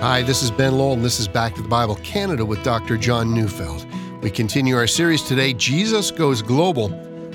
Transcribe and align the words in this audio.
Hi, 0.00 0.22
this 0.22 0.42
is 0.42 0.50
Ben 0.50 0.78
Lowell, 0.78 0.94
and 0.94 1.04
this 1.04 1.20
is 1.20 1.28
Back 1.28 1.54
to 1.56 1.62
the 1.62 1.68
Bible 1.68 1.96
Canada 1.96 2.42
with 2.42 2.64
Dr. 2.64 2.96
John 2.96 3.34
Neufeld. 3.34 3.86
We 4.22 4.30
continue 4.30 4.74
our 4.74 4.86
series 4.86 5.22
today, 5.22 5.52
Jesus 5.52 6.10
Goes 6.10 6.40
Global, 6.40 6.88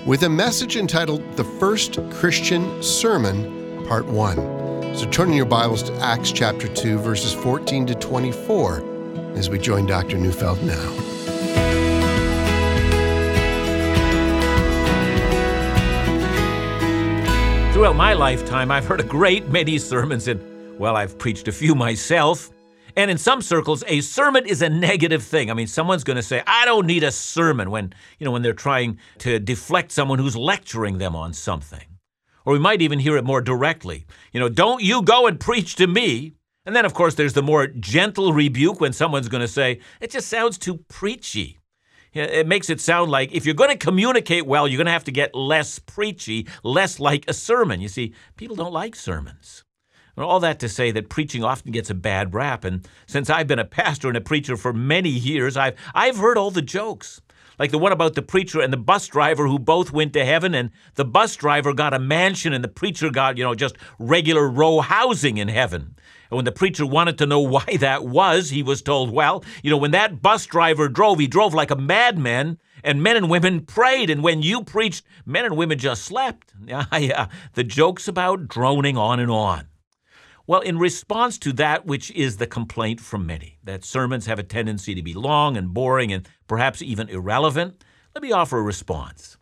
with 0.08 0.24
a 0.24 0.30
message 0.30 0.76
entitled 0.76 1.22
The 1.38 1.44
First 1.44 2.00
Christian 2.10 2.82
Sermon, 2.82 3.86
Part 3.86 4.08
1. 4.08 4.96
So 4.96 5.08
turn 5.12 5.30
in 5.30 5.36
your 5.36 5.46
Bibles 5.46 5.84
to 5.84 5.96
Acts 5.98 6.32
chapter 6.32 6.68
2, 6.68 6.98
verses 6.98 7.34
14 7.34 7.86
to 7.86 7.94
24, 7.94 9.36
as 9.36 9.48
we 9.48 9.60
join 9.60 9.86
Dr. 9.86 10.18
Neufeld 10.18 10.64
now. 10.64 10.92
Throughout 17.74 17.96
my 17.96 18.14
lifetime, 18.14 18.72
I've 18.72 18.88
heard 18.88 19.02
a 19.02 19.04
great 19.04 19.50
many 19.50 19.78
sermons, 19.78 20.28
and 20.28 20.80
well, 20.80 20.96
I've 20.96 21.16
preached 21.20 21.48
a 21.48 21.52
few 21.52 21.76
myself. 21.76 22.50
And 22.98 23.12
in 23.12 23.18
some 23.18 23.42
circles, 23.42 23.84
a 23.88 24.00
sermon 24.02 24.46
is 24.46 24.62
a 24.62 24.70
negative 24.70 25.24
thing. 25.24 25.52
I 25.52 25.54
mean, 25.54 25.68
someone's 25.68 26.06
going 26.06 26.16
to 26.16 26.24
say, 26.24 26.42
I 26.48 26.64
don't 26.64 26.88
need 26.88 27.04
a 27.04 27.12
sermon 27.12 27.70
when, 27.70 27.94
you 28.20 28.26
know, 28.26 28.32
when 28.32 28.42
they're 28.42 28.54
trying 28.54 29.00
to 29.20 29.38
deflect 29.38 29.92
someone 29.92 30.18
who's 30.18 30.38
lecturing 30.38 30.98
them 30.98 31.16
on 31.16 31.34
something. 31.34 31.86
Or 32.46 32.54
we 32.54 32.60
might 32.60 32.82
even 32.82 33.00
hear 33.00 33.18
it 33.18 33.26
more 33.26 33.42
directly. 33.42 34.06
You 34.32 34.40
know, 34.40 34.50
don't 34.50 34.82
you 34.82 35.02
go 35.02 35.28
and 35.28 35.40
preach 35.40 35.76
to 35.76 35.88
me. 35.88 36.36
And 36.66 36.76
then, 36.76 36.86
of 36.86 36.94
course, 36.94 37.16
there's 37.16 37.34
the 37.34 37.44
more 37.44 37.68
gentle 37.68 38.32
rebuke 38.32 38.80
when 38.80 38.94
someone's 38.94 39.28
going 39.28 39.42
to 39.42 39.48
say, 39.48 39.82
it 40.00 40.10
just 40.10 40.28
sounds 40.28 40.58
too 40.58 40.78
preachy. 40.88 41.60
It 42.14 42.48
makes 42.48 42.70
it 42.70 42.80
sound 42.80 43.12
like 43.12 43.34
if 43.34 43.46
you're 43.46 43.56
going 43.56 43.72
to 43.72 43.86
communicate 43.86 44.46
well, 44.46 44.70
you're 44.70 44.78
going 44.78 44.86
to 44.86 44.92
have 44.94 45.04
to 45.04 45.12
get 45.12 45.36
less 45.36 45.80
preachy, 45.80 46.48
less 46.64 46.98
like 46.98 47.26
a 47.28 47.34
sermon. 47.34 47.82
You 47.82 47.90
see, 47.90 48.14
people 48.38 48.56
don't 48.56 48.72
like 48.72 48.96
sermons. 48.96 49.65
All 50.18 50.40
that 50.40 50.60
to 50.60 50.70
say 50.70 50.92
that 50.92 51.10
preaching 51.10 51.44
often 51.44 51.72
gets 51.72 51.90
a 51.90 51.96
bad 51.96 52.34
rap, 52.34 52.64
and 52.64 52.88
since 53.06 53.30
I've 53.30 53.48
been 53.48 53.60
a 53.60 53.66
pastor 53.66 54.08
and 54.08 54.16
a 54.16 54.22
preacher 54.22 54.56
for 54.56 54.72
many 54.72 55.10
years, 55.10 55.58
I've 55.58 55.76
I've 55.94 56.18
heard 56.18 56.38
all 56.38 56.52
the 56.52 56.62
jokes. 56.62 57.22
Like 57.58 57.72
the 57.72 57.78
one 57.78 57.92
about 57.92 58.16
the 58.16 58.22
preacher 58.22 58.60
and 58.60 58.72
the 58.74 58.78
bus 58.78 59.08
driver 59.08 59.48
who 59.48 59.60
both 59.60 59.92
went 59.92 60.14
to 60.14 60.26
heaven, 60.26 60.54
and 60.54 60.72
the 60.96 61.06
bus 61.06 61.36
driver 61.36 61.74
got 61.74 61.94
a 61.94 62.00
mansion 62.00 62.54
and 62.54 62.64
the 62.64 62.70
preacher 62.70 63.10
got, 63.10 63.38
you 63.38 63.44
know, 63.44 63.56
just 63.56 63.78
regular 63.98 64.48
row 64.50 64.82
housing 64.82 65.38
in 65.38 65.48
heaven. 65.48 65.96
And 66.30 66.38
when 66.38 66.46
the 66.46 66.52
preacher 66.52 66.86
wanted 66.86 67.18
to 67.20 67.26
know 67.26 67.40
why 67.56 67.78
that 67.80 68.06
was, 68.06 68.50
he 68.50 68.64
was 68.64 68.82
told, 68.82 69.10
well, 69.12 69.44
you 69.64 69.70
know, 69.70 69.78
when 69.78 69.92
that 69.92 70.22
bus 70.22 70.46
driver 70.46 70.90
drove, 70.90 71.20
he 71.20 71.28
drove 71.28 71.54
like 71.54 71.72
a 71.72 71.76
madman, 71.76 72.58
and 72.84 73.02
men 73.02 73.18
and 73.18 73.30
women 73.30 73.62
prayed. 73.62 74.10
And 74.10 74.22
when 74.22 74.42
you 74.42 74.64
preached, 74.64 75.04
men 75.26 75.46
and 75.46 75.58
women 75.58 75.78
just 75.78 76.04
slept. 76.04 76.54
Yeah, 76.66 76.86
yeah. 76.98 77.28
The 77.54 77.64
joke's 77.64 78.08
about 78.08 78.48
droning 78.48 78.98
on 78.98 79.20
and 79.20 79.30
on. 79.30 79.68
Well, 80.48 80.62
in 80.62 80.78
response 80.78 81.40
to 81.40 81.54
that 81.54 81.88
which 81.88 82.12
is 82.12 82.38
the 82.38 82.46
complaint 82.46 83.02
from 83.02 83.26
many, 83.26 83.58
that 83.64 83.84
sermons 83.84 84.28
have 84.28 84.38
a 84.38 84.44
tendency 84.44 84.94
to 84.94 85.02
be 85.02 85.16
long 85.16 85.58
and 85.58 85.74
boring 85.74 86.14
and 86.14 86.30
perhaps 86.48 86.84
even 86.84 87.10
irrelevant, 87.10 87.84
let 88.14 88.22
me 88.22 88.32
offer 88.32 88.60
a 88.60 88.62
response. 88.62 89.38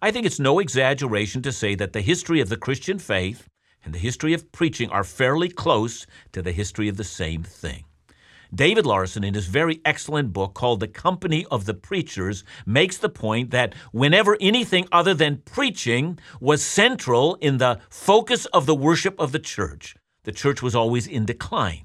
I 0.00 0.10
think 0.10 0.24
it's 0.24 0.40
no 0.40 0.58
exaggeration 0.58 1.42
to 1.42 1.52
say 1.52 1.74
that 1.74 1.92
the 1.92 2.00
history 2.00 2.40
of 2.40 2.48
the 2.48 2.56
Christian 2.56 2.98
faith 2.98 3.48
and 3.84 3.92
the 3.92 3.98
history 3.98 4.32
of 4.32 4.50
preaching 4.50 4.88
are 4.88 5.04
fairly 5.04 5.50
close 5.50 6.06
to 6.32 6.40
the 6.40 6.52
history 6.52 6.88
of 6.88 6.96
the 6.96 7.04
same 7.04 7.42
thing. 7.42 7.84
David 8.54 8.86
Larsen, 8.86 9.24
in 9.24 9.34
his 9.34 9.48
very 9.48 9.82
excellent 9.84 10.32
book 10.32 10.54
called 10.54 10.80
The 10.80 10.88
Company 10.88 11.44
of 11.50 11.66
the 11.66 11.74
Preachers, 11.74 12.44
makes 12.64 12.96
the 12.96 13.10
point 13.10 13.50
that 13.50 13.74
whenever 13.92 14.38
anything 14.40 14.88
other 14.90 15.12
than 15.12 15.42
preaching 15.44 16.18
was 16.40 16.64
central 16.64 17.34
in 17.42 17.58
the 17.58 17.80
focus 17.90 18.46
of 18.46 18.64
the 18.64 18.74
worship 18.74 19.20
of 19.20 19.32
the 19.32 19.38
church, 19.38 19.96
the 20.26 20.32
church 20.32 20.60
was 20.60 20.74
always 20.74 21.06
in 21.06 21.24
decline. 21.24 21.84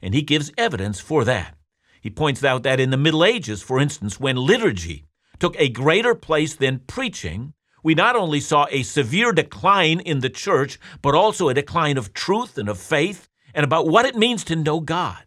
And 0.00 0.14
he 0.14 0.22
gives 0.22 0.52
evidence 0.56 1.00
for 1.00 1.24
that. 1.24 1.56
He 2.00 2.10
points 2.10 2.44
out 2.44 2.62
that 2.62 2.78
in 2.78 2.90
the 2.90 2.96
Middle 2.96 3.24
Ages, 3.24 3.60
for 3.60 3.80
instance, 3.80 4.20
when 4.20 4.36
liturgy 4.36 5.04
took 5.40 5.56
a 5.58 5.68
greater 5.68 6.14
place 6.14 6.54
than 6.54 6.78
preaching, 6.86 7.54
we 7.82 7.94
not 7.94 8.14
only 8.14 8.38
saw 8.38 8.66
a 8.70 8.84
severe 8.84 9.32
decline 9.32 9.98
in 9.98 10.20
the 10.20 10.30
church, 10.30 10.78
but 11.02 11.16
also 11.16 11.48
a 11.48 11.54
decline 11.54 11.98
of 11.98 12.14
truth 12.14 12.56
and 12.56 12.68
of 12.68 12.78
faith 12.78 13.28
and 13.52 13.64
about 13.64 13.88
what 13.88 14.06
it 14.06 14.14
means 14.14 14.44
to 14.44 14.54
know 14.54 14.78
God. 14.78 15.24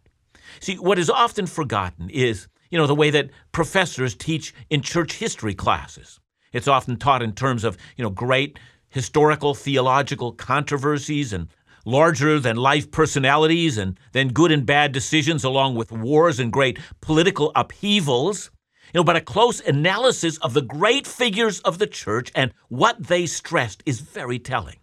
See, 0.58 0.76
what 0.76 0.98
is 0.98 1.10
often 1.10 1.46
forgotten 1.46 2.08
is, 2.08 2.48
you 2.70 2.78
know, 2.78 2.86
the 2.86 2.94
way 2.94 3.10
that 3.10 3.30
professors 3.52 4.14
teach 4.14 4.54
in 4.70 4.80
church 4.80 5.14
history 5.14 5.54
classes. 5.54 6.20
It's 6.54 6.68
often 6.68 6.96
taught 6.96 7.22
in 7.22 7.34
terms 7.34 7.64
of, 7.64 7.76
you 7.98 8.02
know, 8.02 8.10
great 8.10 8.58
historical 8.88 9.54
theological 9.54 10.32
controversies 10.32 11.34
and 11.34 11.48
larger 11.86 12.38
than 12.38 12.56
life 12.56 12.90
personalities 12.90 13.78
and 13.78 13.98
then 14.12 14.28
good 14.28 14.52
and 14.52 14.66
bad 14.66 14.92
decisions 14.92 15.44
along 15.44 15.76
with 15.76 15.92
wars 15.92 16.38
and 16.38 16.52
great 16.52 16.78
political 17.00 17.52
upheavals. 17.54 18.50
You 18.92 19.00
know, 19.00 19.04
but 19.04 19.16
a 19.16 19.20
close 19.20 19.60
analysis 19.60 20.36
of 20.38 20.52
the 20.52 20.62
great 20.62 21.06
figures 21.06 21.60
of 21.60 21.78
the 21.78 21.86
church 21.86 22.30
and 22.34 22.52
what 22.68 23.06
they 23.06 23.24
stressed 23.26 23.82
is 23.86 24.00
very 24.00 24.38
telling. 24.38 24.76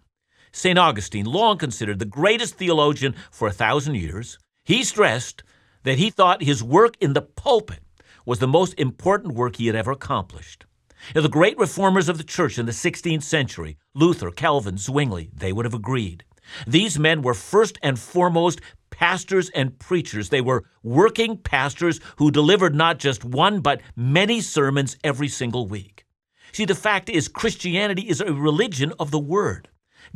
St. 0.52 0.78
Augustine, 0.80 1.26
long 1.26 1.58
considered 1.58 2.00
the 2.00 2.06
greatest 2.06 2.56
theologian 2.56 3.16
for 3.32 3.48
a 3.48 3.54
thousand 3.54 3.96
years, 3.96 4.38
he 4.64 4.84
stressed 4.84 5.44
that 5.84 5.98
he 5.98 6.10
thought 6.10 6.44
his 6.44 6.64
work 6.64 6.96
in 7.02 7.14
the 7.14 7.22
pulpit 7.22 7.80
was 8.26 8.40
the 8.40 8.48
most 8.48 8.74
important 8.80 9.34
work 9.34 9.58
he 9.58 9.68
had 9.68 9.76
ever 9.76 9.92
accomplished. 9.92 10.66
The 11.14 11.28
great 11.28 11.58
reformers 11.58 12.08
of 12.08 12.18
the 12.18 12.24
church 12.24 12.58
in 12.58 12.66
the 12.66 12.72
16th 12.72 13.24
century, 13.24 13.78
Luther, 13.94 14.32
Calvin, 14.32 14.78
Zwingli, 14.78 15.30
they 15.34 15.52
would 15.52 15.66
have 15.66 15.74
agreed. 15.74 16.24
These 16.68 17.00
men 17.00 17.22
were 17.22 17.34
first 17.34 17.78
and 17.82 18.00
foremost 18.00 18.62
pastors 18.90 19.50
and 19.50 19.78
preachers. 19.80 20.30
They 20.30 20.42
were 20.42 20.64
working 20.84 21.38
pastors 21.38 22.00
who 22.18 22.32
delivered 22.32 22.76
not 22.76 23.00
just 23.00 23.26
one, 23.26 23.60
but 23.60 23.82
many 23.96 24.40
sermons 24.42 24.98
every 25.04 25.28
single 25.28 25.68
week. 25.68 26.06
See, 26.52 26.66
the 26.66 26.76
fact 26.76 27.10
is, 27.10 27.28
Christianity 27.28 28.04
is 28.04 28.22
a 28.22 28.32
religion 28.32 28.94
of 29.00 29.10
the 29.10 29.20
Word. 29.20 29.70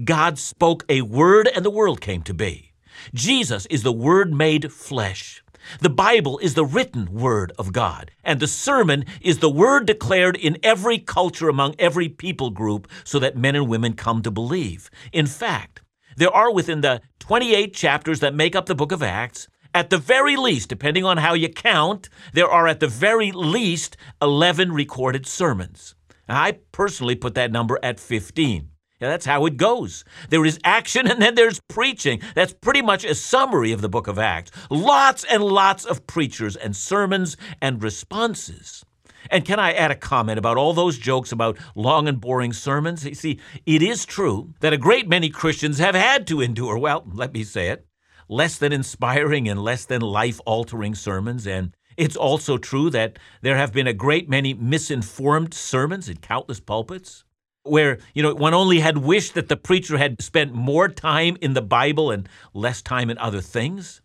God 0.03 0.37
spoke 0.37 0.85
a 0.87 1.01
word 1.01 1.49
and 1.55 1.65
the 1.65 1.71
world 1.71 2.01
came 2.01 2.21
to 2.23 2.33
be. 2.33 2.73
Jesus 3.13 3.65
is 3.67 3.83
the 3.83 3.91
Word 3.91 4.33
made 4.33 4.71
flesh. 4.71 5.43
The 5.81 5.89
Bible 5.89 6.37
is 6.39 6.53
the 6.53 6.65
written 6.65 7.11
Word 7.11 7.51
of 7.57 7.73
God, 7.73 8.11
and 8.23 8.39
the 8.39 8.47
sermon 8.47 9.05
is 9.21 9.39
the 9.39 9.49
Word 9.49 9.85
declared 9.85 10.37
in 10.37 10.57
every 10.63 10.97
culture 10.97 11.49
among 11.49 11.75
every 11.77 12.07
people 12.07 12.51
group 12.51 12.87
so 13.03 13.19
that 13.19 13.35
men 13.35 13.55
and 13.55 13.67
women 13.67 13.93
come 13.93 14.21
to 14.21 14.31
believe. 14.31 14.89
In 15.11 15.25
fact, 15.25 15.81
there 16.17 16.35
are 16.35 16.51
within 16.51 16.81
the 16.81 17.01
28 17.19 17.73
chapters 17.73 18.19
that 18.19 18.35
make 18.35 18.55
up 18.55 18.66
the 18.66 18.75
book 18.75 18.91
of 18.91 19.01
Acts, 19.01 19.47
at 19.73 19.91
the 19.91 19.97
very 19.97 20.35
least, 20.35 20.69
depending 20.69 21.05
on 21.05 21.17
how 21.17 21.33
you 21.35 21.50
count, 21.50 22.09
there 22.33 22.50
are 22.50 22.67
at 22.67 22.79
the 22.79 22.88
very 22.88 23.31
least 23.31 23.95
11 24.22 24.72
recorded 24.72 25.27
sermons. 25.27 25.94
I 26.27 26.59
personally 26.72 27.16
put 27.16 27.35
that 27.35 27.51
number 27.51 27.79
at 27.83 28.00
15. 28.00 28.69
Yeah, 29.00 29.09
that's 29.09 29.27
how 29.27 29.45
it 29.45 29.57
goes. 29.57 30.03
There 30.29 30.44
is 30.44 30.59
action 30.63 31.07
and 31.07 31.22
then 31.22 31.35
there's 31.35 31.61
preaching. 31.67 32.22
That's 32.33 32.53
pretty 32.53 32.81
much 32.81 33.06
a 33.06 33.13
summary 33.13 33.72
of 33.72 33.81
the 33.81 33.89
book 33.89 34.07
of 34.07 34.17
Acts. 34.17 34.51
Lots 34.72 35.23
and 35.25 35.44
lots 35.44 35.85
of 35.85 36.07
preachers 36.07 36.56
and 36.56 36.75
sermons 36.75 37.38
and 37.61 37.83
responses. 37.83 38.83
And 39.29 39.45
can 39.45 39.59
I 39.59 39.73
add 39.73 39.91
a 39.91 39.95
comment 39.95 40.39
about 40.39 40.57
all 40.57 40.73
those 40.73 40.97
jokes 40.97 41.31
about 41.31 41.57
long 41.75 42.07
and 42.07 42.19
boring 42.22 42.53
sermons? 42.53 43.05
You 43.05 43.16
see, 43.16 43.39
it 43.66 43.81
is 43.81 44.05
true 44.05 44.53
that 44.59 44.73
a 44.73 44.78
great 44.78 45.07
many 45.07 45.29
Christians 45.29 45.79
have 45.79 45.95
had 45.95 46.28
to 46.28 46.41
endure, 46.41 46.78
well, 46.78 47.03
let 47.11 47.33
me 47.33 47.44
say 47.44 47.69
it, 47.69 47.85
less 48.29 48.57
than 48.57 48.73
inspiring 48.73 49.47
and 49.47 49.61
less 49.61 49.85
than 49.85 50.01
life 50.01 50.39
altering 50.45 50.95
sermons. 50.95 51.47
And 51.47 51.75
it's 51.95 52.16
also 52.16 52.57
true 52.57 52.89
that 52.91 53.17
there 53.41 53.57
have 53.57 53.73
been 53.73 53.88
a 53.88 53.94
great 53.94 54.29
many 54.29 54.53
misinformed 54.53 55.53
sermons 55.53 56.09
in 56.09 56.17
countless 56.17 56.59
pulpits 56.59 57.23
where, 57.63 58.00
you 58.13 58.23
know, 58.23 58.33
one 58.33 58.53
only 58.53 58.79
had 58.79 59.00
wished 59.00 59.33
that 59.33 59.50
the 59.50 59.57
preacher 59.57 59.97
had 59.97 60.22
spent 60.22 60.53
more 60.53 60.88
time 60.88 61.38
in 61.41 61.53
the 61.53 61.61
Bible 61.61 62.11
and 62.11 62.29
less 62.53 62.81
time 62.81 63.09
in 63.09 63.17
other 63.17 63.41
things. 63.41 64.01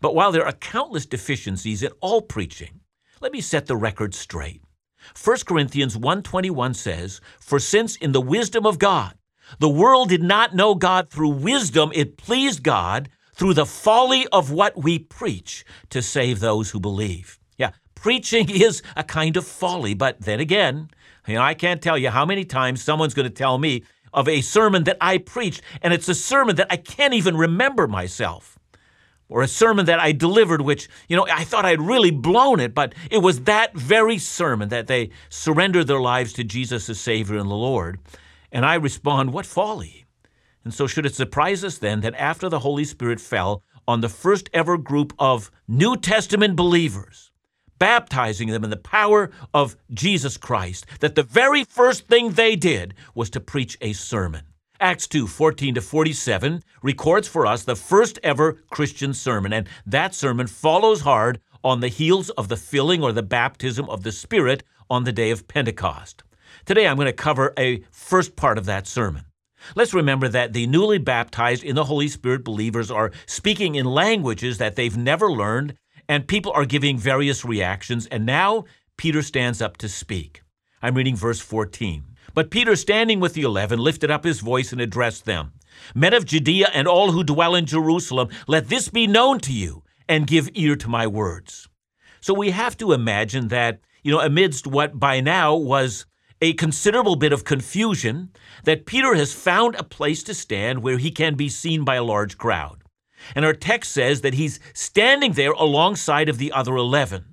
But 0.00 0.14
while 0.14 0.32
there 0.32 0.44
are 0.44 0.52
countless 0.52 1.06
deficiencies 1.06 1.82
in 1.82 1.92
all 2.00 2.22
preaching, 2.22 2.79
let 3.20 3.32
me 3.32 3.40
set 3.40 3.66
the 3.66 3.76
record 3.76 4.14
straight. 4.14 4.62
1 5.14 5.44
Corinthians 5.44 5.94
1:21 5.96 6.72
says, 6.72 7.20
"For 7.38 7.58
since 7.58 7.96
in 7.96 8.12
the 8.12 8.20
wisdom 8.20 8.64
of 8.64 8.78
God 8.78 9.14
the 9.58 9.68
world 9.68 10.08
did 10.08 10.22
not 10.22 10.54
know 10.54 10.74
God 10.74 11.10
through 11.10 11.30
wisdom, 11.30 11.90
it 11.94 12.16
pleased 12.16 12.62
God 12.62 13.10
through 13.34 13.54
the 13.54 13.66
folly 13.66 14.26
of 14.28 14.50
what 14.50 14.82
we 14.82 14.98
preach 14.98 15.64
to 15.90 16.00
save 16.00 16.40
those 16.40 16.70
who 16.70 16.80
believe." 16.80 17.38
Yeah, 17.58 17.72
preaching 17.94 18.48
is 18.66 18.82
a 18.96 19.04
kind 19.04 19.36
of 19.36 19.46
folly, 19.46 19.92
but 19.92 20.22
then 20.22 20.40
again, 20.40 20.88
you 21.26 21.34
know, 21.34 21.42
I 21.42 21.52
can't 21.52 21.82
tell 21.82 21.98
you 21.98 22.08
how 22.08 22.24
many 22.24 22.46
times 22.46 22.82
someone's 22.82 23.14
going 23.14 23.28
to 23.28 23.34
tell 23.34 23.58
me 23.58 23.82
of 24.14 24.28
a 24.28 24.40
sermon 24.40 24.84
that 24.84 24.96
I 24.98 25.18
preached, 25.18 25.60
and 25.82 25.92
it's 25.92 26.08
a 26.08 26.14
sermon 26.14 26.56
that 26.56 26.68
I 26.70 26.76
can't 26.76 27.14
even 27.14 27.36
remember 27.36 27.86
myself 27.86 28.58
or 29.30 29.42
a 29.42 29.48
sermon 29.48 29.86
that 29.86 30.00
I 30.00 30.12
delivered, 30.12 30.60
which, 30.60 30.88
you 31.08 31.16
know, 31.16 31.26
I 31.30 31.44
thought 31.44 31.64
I'd 31.64 31.80
really 31.80 32.10
blown 32.10 32.60
it, 32.60 32.74
but 32.74 32.94
it 33.10 33.18
was 33.18 33.42
that 33.42 33.74
very 33.74 34.18
sermon 34.18 34.68
that 34.68 34.88
they 34.88 35.10
surrendered 35.30 35.86
their 35.86 36.00
lives 36.00 36.32
to 36.34 36.44
Jesus 36.44 36.90
as 36.90 37.00
Savior 37.00 37.38
and 37.38 37.48
the 37.48 37.54
Lord. 37.54 38.00
And 38.52 38.66
I 38.66 38.74
respond, 38.74 39.32
What 39.32 39.46
folly! 39.46 40.04
And 40.64 40.74
so, 40.74 40.86
should 40.86 41.06
it 41.06 41.14
surprise 41.14 41.64
us 41.64 41.78
then 41.78 42.00
that 42.00 42.14
after 42.16 42.48
the 42.48 42.58
Holy 42.58 42.84
Spirit 42.84 43.20
fell 43.20 43.62
on 43.88 44.00
the 44.00 44.08
first 44.08 44.50
ever 44.52 44.76
group 44.76 45.14
of 45.18 45.50
New 45.66 45.96
Testament 45.96 46.56
believers, 46.56 47.30
baptizing 47.78 48.48
them 48.48 48.64
in 48.64 48.70
the 48.70 48.76
power 48.76 49.30
of 49.54 49.76
Jesus 49.92 50.36
Christ, 50.36 50.84
that 51.00 51.14
the 51.14 51.22
very 51.22 51.64
first 51.64 52.08
thing 52.08 52.32
they 52.32 52.56
did 52.56 52.94
was 53.14 53.30
to 53.30 53.40
preach 53.40 53.78
a 53.80 53.94
sermon. 53.94 54.49
Acts 54.82 55.06
2 55.08 55.26
14 55.26 55.74
to 55.74 55.82
47 55.82 56.62
records 56.82 57.28
for 57.28 57.46
us 57.46 57.64
the 57.64 57.76
first 57.76 58.18
ever 58.22 58.54
Christian 58.70 59.12
sermon, 59.12 59.52
and 59.52 59.68
that 59.84 60.14
sermon 60.14 60.46
follows 60.46 61.02
hard 61.02 61.38
on 61.62 61.80
the 61.80 61.88
heels 61.88 62.30
of 62.30 62.48
the 62.48 62.56
filling 62.56 63.02
or 63.02 63.12
the 63.12 63.22
baptism 63.22 63.90
of 63.90 64.04
the 64.04 64.10
Spirit 64.12 64.62
on 64.88 65.04
the 65.04 65.12
day 65.12 65.30
of 65.30 65.46
Pentecost. 65.46 66.22
Today 66.64 66.88
I'm 66.88 66.96
going 66.96 67.04
to 67.04 67.12
cover 67.12 67.52
a 67.58 67.84
first 67.90 68.36
part 68.36 68.56
of 68.56 68.64
that 68.64 68.86
sermon. 68.86 69.26
Let's 69.76 69.92
remember 69.92 70.28
that 70.28 70.54
the 70.54 70.66
newly 70.66 70.96
baptized 70.96 71.62
in 71.62 71.76
the 71.76 71.84
Holy 71.84 72.08
Spirit 72.08 72.42
believers 72.42 72.90
are 72.90 73.12
speaking 73.26 73.74
in 73.74 73.84
languages 73.84 74.56
that 74.56 74.76
they've 74.76 74.96
never 74.96 75.30
learned, 75.30 75.74
and 76.08 76.26
people 76.26 76.52
are 76.52 76.64
giving 76.64 76.96
various 76.96 77.44
reactions, 77.44 78.06
and 78.06 78.24
now 78.24 78.64
Peter 78.96 79.20
stands 79.20 79.60
up 79.60 79.76
to 79.76 79.90
speak. 79.90 80.40
I'm 80.80 80.94
reading 80.94 81.16
verse 81.16 81.40
14. 81.40 82.09
But 82.34 82.50
Peter, 82.50 82.76
standing 82.76 83.20
with 83.20 83.34
the 83.34 83.42
eleven, 83.42 83.78
lifted 83.78 84.10
up 84.10 84.24
his 84.24 84.40
voice 84.40 84.72
and 84.72 84.80
addressed 84.80 85.24
them 85.24 85.52
Men 85.94 86.14
of 86.14 86.24
Judea 86.24 86.68
and 86.72 86.86
all 86.86 87.12
who 87.12 87.24
dwell 87.24 87.54
in 87.54 87.66
Jerusalem, 87.66 88.28
let 88.46 88.68
this 88.68 88.88
be 88.88 89.06
known 89.06 89.40
to 89.40 89.52
you, 89.52 89.82
and 90.08 90.26
give 90.26 90.50
ear 90.54 90.76
to 90.76 90.88
my 90.88 91.06
words. 91.06 91.68
So 92.20 92.34
we 92.34 92.50
have 92.50 92.76
to 92.78 92.92
imagine 92.92 93.48
that, 93.48 93.80
you 94.02 94.12
know, 94.12 94.20
amidst 94.20 94.66
what 94.66 94.98
by 94.98 95.20
now 95.20 95.54
was 95.54 96.06
a 96.42 96.52
considerable 96.54 97.16
bit 97.16 97.32
of 97.32 97.44
confusion, 97.44 98.30
that 98.64 98.86
Peter 98.86 99.14
has 99.14 99.32
found 99.32 99.74
a 99.74 99.84
place 99.84 100.22
to 100.24 100.34
stand 100.34 100.82
where 100.82 100.98
he 100.98 101.10
can 101.10 101.34
be 101.34 101.48
seen 101.48 101.84
by 101.84 101.96
a 101.96 102.04
large 102.04 102.38
crowd. 102.38 102.82
And 103.34 103.44
our 103.44 103.52
text 103.52 103.92
says 103.92 104.22
that 104.22 104.34
he's 104.34 104.58
standing 104.72 105.32
there 105.32 105.52
alongside 105.52 106.28
of 106.30 106.38
the 106.38 106.52
other 106.52 106.76
11. 106.76 107.29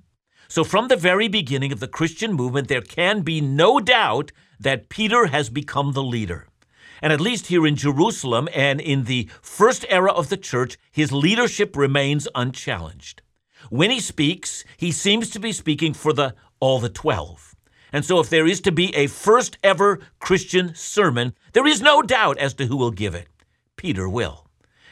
So 0.50 0.64
from 0.64 0.88
the 0.88 0.96
very 0.96 1.28
beginning 1.28 1.72
of 1.72 1.80
the 1.80 1.86
Christian 1.86 2.32
movement, 2.32 2.68
there 2.68 2.80
can 2.80 3.20
be 3.20 3.42
no 3.42 3.80
doubt 3.80 4.32
that 4.58 4.88
Peter 4.88 5.26
has 5.26 5.50
become 5.50 5.92
the 5.92 6.02
leader. 6.02 6.48
And 7.02 7.12
at 7.12 7.20
least 7.20 7.48
here 7.48 7.66
in 7.66 7.76
Jerusalem 7.76 8.48
and 8.54 8.80
in 8.80 9.04
the 9.04 9.28
first 9.42 9.84
era 9.90 10.10
of 10.10 10.30
the 10.30 10.38
church, 10.38 10.78
his 10.90 11.12
leadership 11.12 11.76
remains 11.76 12.26
unchallenged. 12.34 13.20
When 13.68 13.90
he 13.90 14.00
speaks, 14.00 14.64
he 14.78 14.90
seems 14.90 15.28
to 15.30 15.38
be 15.38 15.52
speaking 15.52 15.92
for 15.92 16.14
the 16.14 16.34
all 16.60 16.80
the 16.80 16.88
12. 16.88 17.54
And 17.92 18.04
so 18.04 18.18
if 18.18 18.30
there 18.30 18.46
is 18.46 18.60
to 18.62 18.72
be 18.72 18.94
a 18.96 19.06
first 19.06 19.58
ever 19.62 20.00
Christian 20.18 20.74
sermon, 20.74 21.34
there 21.52 21.66
is 21.66 21.82
no 21.82 22.00
doubt 22.02 22.38
as 22.38 22.54
to 22.54 22.66
who 22.66 22.76
will 22.76 22.90
give 22.90 23.14
it. 23.14 23.28
Peter 23.76 24.08
will. 24.08 24.46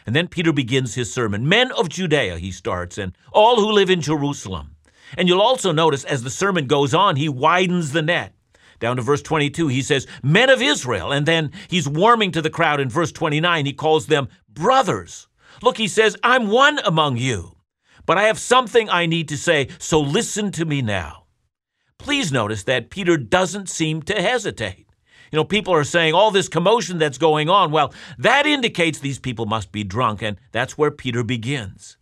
And 0.06 0.14
then 0.14 0.28
Peter 0.28 0.52
begins 0.52 0.94
his 0.94 1.12
sermon. 1.12 1.48
Men 1.48 1.72
of 1.72 1.88
Judea, 1.88 2.38
he 2.38 2.52
starts, 2.52 2.98
and 2.98 3.16
all 3.32 3.56
who 3.56 3.72
live 3.72 3.90
in 3.90 4.00
Jerusalem. 4.00 4.75
And 5.16 5.28
you'll 5.28 5.40
also 5.40 5.72
notice 5.72 6.04
as 6.04 6.22
the 6.22 6.30
sermon 6.30 6.66
goes 6.66 6.94
on, 6.94 7.16
he 7.16 7.28
widens 7.28 7.92
the 7.92 8.02
net. 8.02 8.32
Down 8.78 8.96
to 8.96 9.02
verse 9.02 9.22
22, 9.22 9.68
he 9.68 9.82
says, 9.82 10.06
Men 10.22 10.50
of 10.50 10.60
Israel. 10.60 11.12
And 11.12 11.26
then 11.26 11.52
he's 11.68 11.88
warming 11.88 12.32
to 12.32 12.42
the 12.42 12.50
crowd 12.50 12.80
in 12.80 12.88
verse 12.88 13.12
29. 13.12 13.66
He 13.66 13.72
calls 13.72 14.06
them 14.06 14.28
brothers. 14.48 15.28
Look, 15.62 15.78
he 15.78 15.88
says, 15.88 16.16
I'm 16.22 16.48
one 16.48 16.78
among 16.84 17.16
you, 17.16 17.56
but 18.04 18.18
I 18.18 18.24
have 18.24 18.38
something 18.38 18.90
I 18.90 19.06
need 19.06 19.28
to 19.30 19.38
say, 19.38 19.68
so 19.78 20.00
listen 20.00 20.52
to 20.52 20.64
me 20.64 20.82
now. 20.82 21.24
Please 21.98 22.30
notice 22.30 22.64
that 22.64 22.90
Peter 22.90 23.16
doesn't 23.16 23.70
seem 23.70 24.02
to 24.02 24.20
hesitate. 24.20 24.86
You 25.32 25.38
know, 25.38 25.44
people 25.44 25.74
are 25.74 25.84
saying 25.84 26.14
all 26.14 26.30
this 26.30 26.48
commotion 26.48 26.98
that's 26.98 27.18
going 27.18 27.48
on. 27.48 27.70
Well, 27.70 27.92
that 28.18 28.46
indicates 28.46 28.98
these 28.98 29.18
people 29.18 29.46
must 29.46 29.72
be 29.72 29.82
drunk, 29.82 30.22
and 30.22 30.36
that's 30.52 30.78
where 30.78 30.90
Peter 30.90 31.24
begins. 31.24 31.96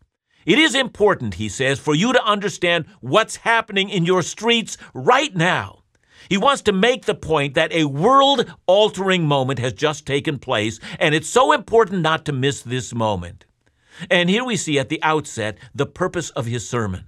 It 0.46 0.58
is 0.58 0.74
important, 0.74 1.34
he 1.34 1.48
says, 1.48 1.78
for 1.78 1.94
you 1.94 2.12
to 2.12 2.24
understand 2.24 2.86
what's 3.00 3.36
happening 3.36 3.88
in 3.88 4.04
your 4.04 4.22
streets 4.22 4.76
right 4.92 5.34
now. 5.34 5.84
He 6.28 6.36
wants 6.36 6.62
to 6.62 6.72
make 6.72 7.04
the 7.04 7.14
point 7.14 7.54
that 7.54 7.72
a 7.72 7.84
world 7.84 8.50
altering 8.66 9.26
moment 9.26 9.58
has 9.58 9.72
just 9.72 10.06
taken 10.06 10.38
place, 10.38 10.80
and 10.98 11.14
it's 11.14 11.28
so 11.28 11.52
important 11.52 12.02
not 12.02 12.24
to 12.26 12.32
miss 12.32 12.62
this 12.62 12.94
moment. 12.94 13.46
And 14.10 14.28
here 14.28 14.44
we 14.44 14.56
see 14.56 14.78
at 14.78 14.88
the 14.88 15.02
outset 15.02 15.58
the 15.74 15.86
purpose 15.86 16.30
of 16.30 16.46
his 16.46 16.68
sermon. 16.68 17.06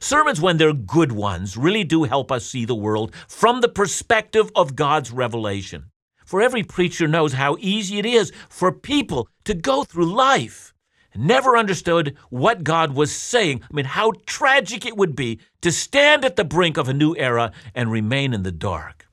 Sermons, 0.00 0.40
when 0.40 0.58
they're 0.58 0.74
good 0.74 1.12
ones, 1.12 1.56
really 1.56 1.84
do 1.84 2.04
help 2.04 2.30
us 2.30 2.46
see 2.46 2.64
the 2.64 2.74
world 2.74 3.14
from 3.26 3.60
the 3.60 3.68
perspective 3.68 4.50
of 4.54 4.76
God's 4.76 5.10
revelation. 5.10 5.86
For 6.24 6.42
every 6.42 6.62
preacher 6.62 7.08
knows 7.08 7.32
how 7.32 7.56
easy 7.58 7.98
it 7.98 8.06
is 8.06 8.32
for 8.50 8.70
people 8.70 9.28
to 9.44 9.54
go 9.54 9.82
through 9.82 10.14
life 10.14 10.74
never 11.14 11.56
understood 11.56 12.16
what 12.30 12.64
God 12.64 12.94
was 12.94 13.14
saying. 13.14 13.62
I 13.62 13.74
mean, 13.74 13.84
how 13.84 14.12
tragic 14.26 14.86
it 14.86 14.96
would 14.96 15.16
be 15.16 15.40
to 15.62 15.72
stand 15.72 16.24
at 16.24 16.36
the 16.36 16.44
brink 16.44 16.76
of 16.76 16.88
a 16.88 16.94
new 16.94 17.16
era 17.16 17.52
and 17.74 17.90
remain 17.90 18.32
in 18.32 18.42
the 18.42 18.52
dark. 18.52 19.06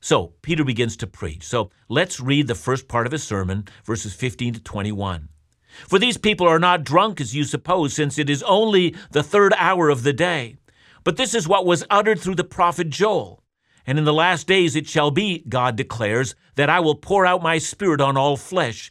So, 0.00 0.34
Peter 0.42 0.64
begins 0.64 0.96
to 0.98 1.06
preach. 1.06 1.44
So, 1.44 1.70
let's 1.88 2.20
read 2.20 2.46
the 2.46 2.54
first 2.54 2.86
part 2.86 3.06
of 3.06 3.12
his 3.12 3.24
sermon, 3.24 3.66
verses 3.84 4.14
15 4.14 4.54
to 4.54 4.60
21. 4.60 5.28
For 5.88 5.98
these 5.98 6.16
people 6.16 6.46
are 6.46 6.58
not 6.58 6.84
drunk 6.84 7.20
as 7.20 7.34
you 7.34 7.44
suppose, 7.44 7.94
since 7.94 8.18
it 8.18 8.30
is 8.30 8.42
only 8.44 8.94
the 9.10 9.22
third 9.22 9.52
hour 9.56 9.88
of 9.88 10.04
the 10.04 10.12
day. 10.12 10.56
But 11.04 11.16
this 11.16 11.34
is 11.34 11.46
what 11.46 11.66
was 11.66 11.84
uttered 11.90 12.20
through 12.20 12.36
the 12.36 12.44
prophet 12.44 12.90
Joel. 12.90 13.42
And 13.86 13.98
in 13.98 14.04
the 14.04 14.12
last 14.12 14.46
days 14.46 14.74
it 14.74 14.88
shall 14.88 15.10
be, 15.10 15.44
God 15.48 15.76
declares, 15.76 16.34
that 16.56 16.70
I 16.70 16.80
will 16.80 16.96
pour 16.96 17.24
out 17.24 17.42
my 17.42 17.58
spirit 17.58 18.00
on 18.00 18.16
all 18.16 18.36
flesh 18.36 18.90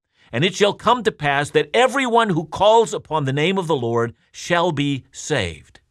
And 0.31 0.45
it 0.45 0.55
shall 0.55 0.73
come 0.73 1.03
to 1.03 1.11
pass 1.11 1.49
that 1.51 1.69
everyone 1.73 2.29
who 2.29 2.45
calls 2.45 2.93
upon 2.93 3.25
the 3.25 3.33
name 3.33 3.57
of 3.57 3.67
the 3.67 3.75
Lord 3.75 4.13
shall 4.31 4.71
be 4.71 5.05
saved. 5.11 5.81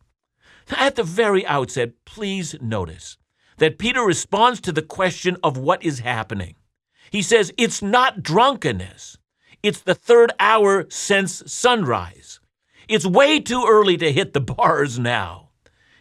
At 0.70 0.96
the 0.96 1.02
very 1.02 1.44
outset, 1.46 1.92
please 2.04 2.54
notice 2.60 3.18
that 3.58 3.78
Peter 3.78 4.02
responds 4.02 4.60
to 4.62 4.72
the 4.72 4.82
question 4.82 5.36
of 5.42 5.58
what 5.58 5.82
is 5.82 6.00
happening. 6.00 6.54
He 7.10 7.22
says, 7.22 7.52
It's 7.58 7.82
not 7.82 8.22
drunkenness, 8.22 9.18
it's 9.62 9.80
the 9.80 9.94
third 9.94 10.32
hour 10.38 10.86
since 10.88 11.42
sunrise. 11.52 12.40
It's 12.88 13.06
way 13.06 13.40
too 13.40 13.66
early 13.68 13.96
to 13.98 14.12
hit 14.12 14.32
the 14.32 14.40
bars 14.56 14.98
now. 14.98 15.50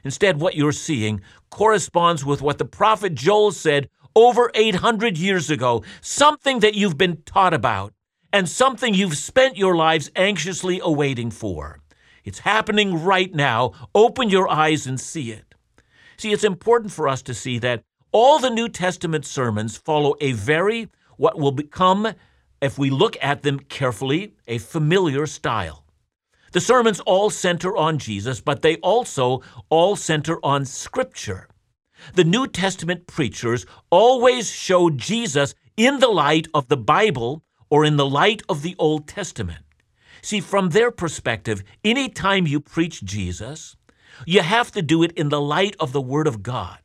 Instead, 0.04 0.40
what 0.40 0.56
you're 0.56 0.72
seeing 0.72 1.22
corresponds 1.50 2.24
with 2.24 2.42
what 2.42 2.58
the 2.58 2.66
prophet 2.66 3.16
Joel 3.16 3.52
said 3.52 3.90
over 4.16 4.50
800 4.56 5.18
years 5.18 5.50
ago, 5.50 5.84
something 6.02 6.60
that 6.60 6.76
you've 6.76 6.98
been 6.98 7.22
taught 7.24 7.54
about 7.54 7.94
and 8.32 8.48
something 8.48 8.94
you've 8.94 9.18
spent 9.18 9.58
your 9.58 9.76
lives 9.76 10.12
anxiously 10.16 10.80
awaiting 10.84 11.32
for. 11.32 11.80
It's 12.24 12.40
happening 12.40 13.04
right 13.04 13.34
now. 13.34 13.72
Open 13.96 14.30
your 14.30 14.50
eyes 14.50 14.86
and 14.86 15.00
see 15.00 15.32
it. 15.32 15.56
See, 16.18 16.32
it's 16.32 16.44
important 16.44 16.92
for 16.92 17.08
us 17.08 17.22
to 17.24 17.34
see 17.34 17.60
that 17.60 17.84
all 18.12 18.40
the 18.40 18.50
New 18.50 18.70
Testament 18.70 19.26
sermons 19.26 19.78
follow 19.78 20.16
a 20.20 20.34
very, 20.34 20.90
what 21.18 21.40
will 21.40 21.52
become, 21.52 22.14
if 22.62 22.78
we 22.78 22.90
look 22.90 23.18
at 23.22 23.42
them 23.42 23.60
carefully, 23.60 24.34
a 24.48 24.58
familiar 24.58 25.26
style. 25.26 25.86
The 26.52 26.60
sermons 26.60 27.00
all 27.02 27.30
center 27.30 27.78
on 27.78 28.00
Jesus, 28.00 28.42
but 28.42 28.62
they 28.62 28.78
also 28.78 29.42
all 29.70 29.96
center 29.96 30.40
on 30.44 30.66
Scripture. 30.66 31.48
The 32.16 32.24
New 32.24 32.48
Testament 32.48 33.08
preachers 33.08 33.66
always 33.90 34.50
show 34.50 34.90
Jesus 34.90 35.54
in 35.78 36.00
the 36.00 36.08
light 36.08 36.48
of 36.54 36.68
the 36.68 36.78
Bible 36.78 37.44
or 37.70 37.86
in 37.86 37.98
the 37.98 38.06
light 38.06 38.42
of 38.50 38.62
the 38.62 38.76
Old 38.78 39.08
Testament. 39.08 39.64
See, 40.22 40.42
from 40.42 40.70
their 40.70 40.92
perspective, 40.92 41.64
any 41.84 42.10
time 42.10 42.46
you 42.46 42.60
preach 42.60 43.04
Jesus, 43.04 43.76
you 44.26 44.42
have 44.42 44.72
to 44.72 44.82
do 44.82 45.04
it 45.04 45.12
in 45.14 45.30
the 45.30 45.42
light 45.42 45.76
of 45.80 45.92
the 45.92 46.02
Word 46.02 46.28
of 46.28 46.44
God. 46.44 46.80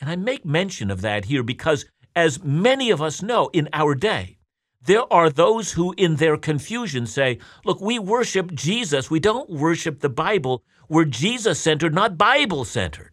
And 0.00 0.10
I 0.10 0.16
make 0.16 0.44
mention 0.44 0.90
of 0.90 1.00
that 1.02 1.26
here 1.26 1.42
because, 1.42 1.86
as 2.16 2.42
many 2.42 2.90
of 2.90 3.00
us 3.00 3.22
know 3.22 3.48
in 3.52 3.68
our 3.72 3.94
day, 3.94 4.38
there 4.84 5.10
are 5.10 5.30
those 5.30 5.72
who, 5.72 5.94
in 5.96 6.16
their 6.16 6.36
confusion, 6.36 7.06
say, 7.06 7.38
Look, 7.64 7.80
we 7.80 7.98
worship 7.98 8.52
Jesus. 8.52 9.10
We 9.10 9.20
don't 9.20 9.48
worship 9.48 10.00
the 10.00 10.10
Bible. 10.10 10.62
We're 10.88 11.06
Jesus 11.06 11.58
centered, 11.58 11.94
not 11.94 12.18
Bible 12.18 12.64
centered. 12.64 13.12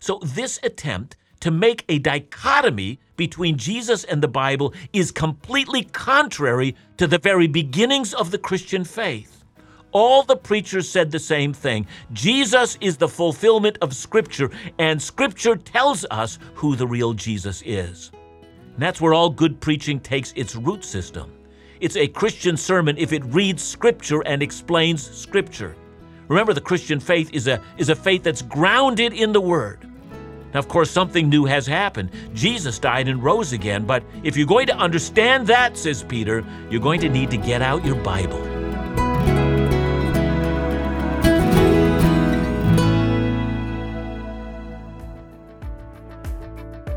So, 0.00 0.18
this 0.24 0.58
attempt 0.64 1.16
to 1.40 1.50
make 1.50 1.84
a 1.88 1.98
dichotomy 1.98 2.98
between 3.22 3.56
Jesus 3.56 4.02
and 4.02 4.20
the 4.20 4.26
Bible 4.26 4.74
is 4.92 5.12
completely 5.12 5.84
contrary 5.84 6.74
to 6.96 7.06
the 7.06 7.18
very 7.18 7.46
beginnings 7.46 8.12
of 8.14 8.32
the 8.32 8.38
Christian 8.48 8.82
faith. 8.82 9.44
All 9.92 10.24
the 10.24 10.34
preachers 10.34 10.88
said 10.88 11.12
the 11.12 11.20
same 11.20 11.52
thing. 11.52 11.86
Jesus 12.12 12.76
is 12.80 12.96
the 12.96 13.06
fulfillment 13.06 13.78
of 13.80 13.94
Scripture, 13.94 14.50
and 14.80 15.00
Scripture 15.00 15.54
tells 15.54 16.04
us 16.10 16.40
who 16.54 16.74
the 16.74 16.88
real 16.88 17.12
Jesus 17.12 17.62
is. 17.64 18.10
And 18.72 18.82
that's 18.82 19.00
where 19.00 19.14
all 19.14 19.30
good 19.30 19.60
preaching 19.60 20.00
takes 20.00 20.32
its 20.34 20.56
root 20.56 20.84
system. 20.84 21.32
It's 21.78 21.96
a 21.96 22.08
Christian 22.08 22.56
sermon 22.56 22.98
if 22.98 23.12
it 23.12 23.24
reads 23.26 23.62
Scripture 23.62 24.22
and 24.26 24.42
explains 24.42 25.08
Scripture. 25.08 25.76
Remember, 26.26 26.54
the 26.54 26.60
Christian 26.60 26.98
faith 26.98 27.30
is 27.32 27.46
a, 27.46 27.62
is 27.78 27.88
a 27.88 27.94
faith 27.94 28.24
that's 28.24 28.42
grounded 28.42 29.12
in 29.12 29.30
the 29.30 29.40
Word. 29.40 29.91
Now, 30.52 30.58
of 30.60 30.68
course, 30.68 30.90
something 30.90 31.28
new 31.28 31.44
has 31.46 31.66
happened. 31.66 32.10
Jesus 32.34 32.78
died 32.78 33.08
and 33.08 33.22
rose 33.22 33.52
again, 33.52 33.86
but 33.86 34.02
if 34.22 34.36
you're 34.36 34.46
going 34.46 34.66
to 34.66 34.76
understand 34.76 35.46
that, 35.46 35.78
says 35.78 36.02
Peter, 36.02 36.44
you're 36.70 36.80
going 36.80 37.00
to 37.00 37.08
need 37.08 37.30
to 37.30 37.36
get 37.36 37.62
out 37.62 37.84
your 37.84 37.96
Bible. 37.96 38.40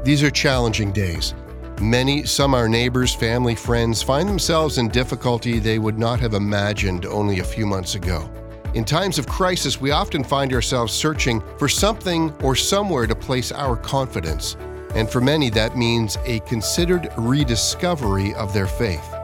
These 0.03 0.21
are 0.21 0.29
challenging 0.29 0.91
days. 0.91 1.33
Many, 1.81 2.25
some 2.25 2.53
our 2.53 2.69
neighbors, 2.69 3.15
family, 3.15 3.55
friends, 3.55 4.03
find 4.03 4.29
themselves 4.29 4.77
in 4.77 4.87
difficulty 4.89 5.57
they 5.57 5.79
would 5.79 5.97
not 5.97 6.19
have 6.19 6.35
imagined 6.35 7.05
only 7.05 7.39
a 7.39 7.43
few 7.43 7.65
months 7.65 7.95
ago. 7.95 8.29
In 8.75 8.83
times 8.83 9.17
of 9.17 9.25
crisis, 9.25 9.79
we 9.79 9.91
often 9.91 10.21
find 10.21 10.51
ourselves 10.51 10.91
searching 10.91 11.41
for 11.57 11.69
something 11.69 12.33
or 12.43 12.57
somewhere 12.57 13.07
to 13.07 13.15
place 13.15 13.53
our 13.53 13.77
confidence. 13.77 14.57
And 14.93 15.09
for 15.09 15.21
many, 15.21 15.49
that 15.51 15.77
means 15.77 16.17
a 16.25 16.41
considered 16.41 17.07
rediscovery 17.17 18.33
of 18.33 18.53
their 18.53 18.67
faith. 18.67 19.15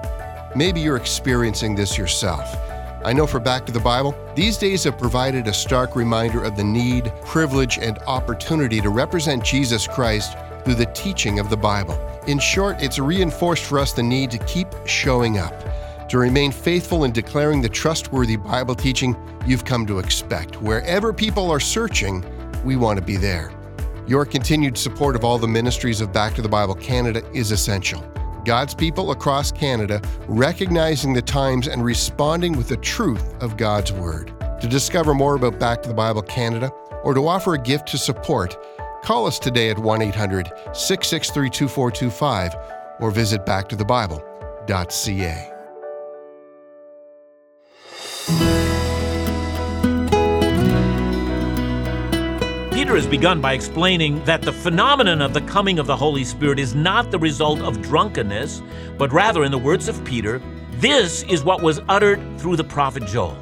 Maybe 0.55 0.79
you're 0.79 0.95
experiencing 0.95 1.75
this 1.75 1.97
yourself. 1.97 2.55
I 3.03 3.11
know 3.11 3.27
for 3.27 3.41
Back 3.41 3.65
to 3.65 3.73
the 3.73 3.79
Bible, 3.81 4.15
these 4.35 4.57
days 4.57 4.85
have 4.85 4.97
provided 4.97 5.45
a 5.47 5.53
stark 5.53 5.97
reminder 5.97 6.41
of 6.41 6.55
the 6.55 6.63
need, 6.63 7.11
privilege, 7.25 7.77
and 7.77 7.99
opportunity 8.07 8.79
to 8.79 8.89
represent 8.89 9.43
Jesus 9.43 9.85
Christ 9.85 10.37
through 10.63 10.75
the 10.75 10.93
teaching 10.93 11.39
of 11.39 11.49
the 11.49 11.57
Bible. 11.57 11.99
In 12.25 12.39
short, 12.39 12.81
it's 12.81 12.99
reinforced 12.99 13.65
for 13.65 13.79
us 13.79 13.91
the 13.91 14.01
need 14.01 14.31
to 14.31 14.37
keep 14.45 14.69
showing 14.85 15.39
up 15.39 15.53
to 16.11 16.17
remain 16.17 16.51
faithful 16.51 17.05
in 17.05 17.13
declaring 17.13 17.61
the 17.61 17.69
trustworthy 17.69 18.35
Bible 18.35 18.75
teaching 18.75 19.15
you've 19.47 19.63
come 19.63 19.87
to 19.87 19.99
expect. 19.99 20.61
Wherever 20.61 21.13
people 21.13 21.49
are 21.49 21.61
searching, 21.61 22.25
we 22.65 22.75
want 22.75 22.99
to 22.99 23.05
be 23.05 23.15
there. 23.15 23.53
Your 24.07 24.25
continued 24.25 24.77
support 24.77 25.15
of 25.15 25.23
all 25.23 25.37
the 25.37 25.47
ministries 25.47 26.01
of 26.01 26.11
Back 26.11 26.35
to 26.35 26.41
the 26.41 26.49
Bible 26.49 26.75
Canada 26.75 27.23
is 27.33 27.51
essential. 27.51 28.03
God's 28.43 28.75
people 28.75 29.11
across 29.11 29.53
Canada 29.53 30.01
recognizing 30.27 31.13
the 31.13 31.21
times 31.21 31.69
and 31.69 31.81
responding 31.81 32.57
with 32.57 32.67
the 32.67 32.75
truth 32.75 33.41
of 33.41 33.55
God's 33.55 33.93
Word. 33.93 34.33
To 34.59 34.67
discover 34.67 35.13
more 35.13 35.35
about 35.35 35.59
Back 35.59 35.81
to 35.83 35.87
the 35.87 35.95
Bible 35.95 36.23
Canada 36.23 36.73
or 37.05 37.13
to 37.13 37.25
offer 37.25 37.53
a 37.53 37.57
gift 37.57 37.87
to 37.87 37.97
support, 37.97 38.57
call 39.01 39.27
us 39.27 39.39
today 39.39 39.69
at 39.69 39.79
1 39.79 40.01
800 40.01 40.47
663 40.73 41.49
2425 41.49 42.53
or 42.99 43.11
visit 43.11 43.45
backtothebible.ca. 43.45 45.50
Peter 52.91 52.95
has 52.95 53.07
begun 53.07 53.39
by 53.39 53.53
explaining 53.53 54.21
that 54.25 54.41
the 54.41 54.51
phenomenon 54.51 55.21
of 55.21 55.33
the 55.33 55.41
coming 55.41 55.79
of 55.79 55.87
the 55.87 55.95
Holy 55.95 56.25
Spirit 56.25 56.59
is 56.59 56.75
not 56.75 57.09
the 57.09 57.17
result 57.17 57.61
of 57.61 57.81
drunkenness, 57.81 58.61
but 58.97 59.13
rather, 59.13 59.45
in 59.45 59.51
the 59.51 59.57
words 59.57 59.87
of 59.87 60.03
Peter, 60.03 60.41
this 60.73 61.23
is 61.29 61.41
what 61.41 61.61
was 61.61 61.79
uttered 61.87 62.19
through 62.37 62.57
the 62.57 62.63
prophet 62.65 63.05
Joel. 63.05 63.37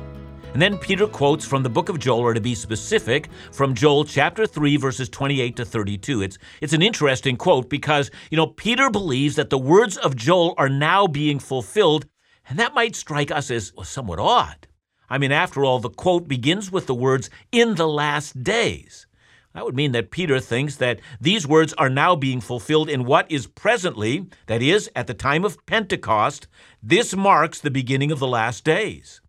And 0.53 0.61
then 0.61 0.77
Peter 0.77 1.07
quotes 1.07 1.45
from 1.45 1.63
the 1.63 1.69
book 1.69 1.89
of 1.89 1.97
Joel, 1.97 2.19
or 2.19 2.33
to 2.35 2.41
be 2.41 2.53
specific, 2.53 3.29
from 3.51 3.73
Joel 3.73 4.05
chapter 4.05 4.45
3, 4.45 4.77
verses 4.77 5.09
28 5.09 5.55
to 5.55 5.65
32. 5.65 6.21
It's, 6.21 6.37
it's 6.61 6.73
an 6.73 6.83
interesting 6.83 7.35
quote 7.35 7.69
because, 7.69 8.11
you 8.29 8.37
know, 8.37 8.47
Peter 8.47 8.91
believes 8.91 9.35
that 9.37 9.49
the 9.49 9.57
words 9.57 9.97
of 9.97 10.15
Joel 10.15 10.53
are 10.57 10.69
now 10.69 11.07
being 11.07 11.39
fulfilled, 11.39 12.05
and 12.47 12.59
that 12.59 12.75
might 12.75 12.95
strike 12.95 13.31
us 13.31 13.49
as 13.49 13.73
somewhat 13.83 14.19
odd. 14.19 14.67
I 15.09 15.17
mean, 15.17 15.31
after 15.31 15.65
all, 15.65 15.79
the 15.79 15.89
quote 15.89 16.27
begins 16.27 16.71
with 16.71 16.87
the 16.87 16.95
words, 16.95 17.29
in 17.51 17.75
the 17.75 17.87
last 17.87 18.43
days. 18.43 19.07
That 19.53 19.65
would 19.65 19.75
mean 19.75 19.93
that 19.93 20.11
Peter 20.11 20.39
thinks 20.39 20.75
that 20.75 20.99
these 21.19 21.47
words 21.47 21.73
are 21.73 21.89
now 21.89 22.15
being 22.15 22.39
fulfilled 22.39 22.87
in 22.89 23.05
what 23.05 23.29
is 23.31 23.47
presently, 23.47 24.27
that 24.45 24.61
is, 24.61 24.91
at 24.95 25.07
the 25.07 25.13
time 25.13 25.43
of 25.43 25.65
Pentecost. 25.65 26.47
This 26.83 27.15
marks 27.15 27.59
the 27.59 27.71
beginning 27.71 28.11
of 28.11 28.19
the 28.19 28.27
last 28.27 28.63
days. 28.63 29.21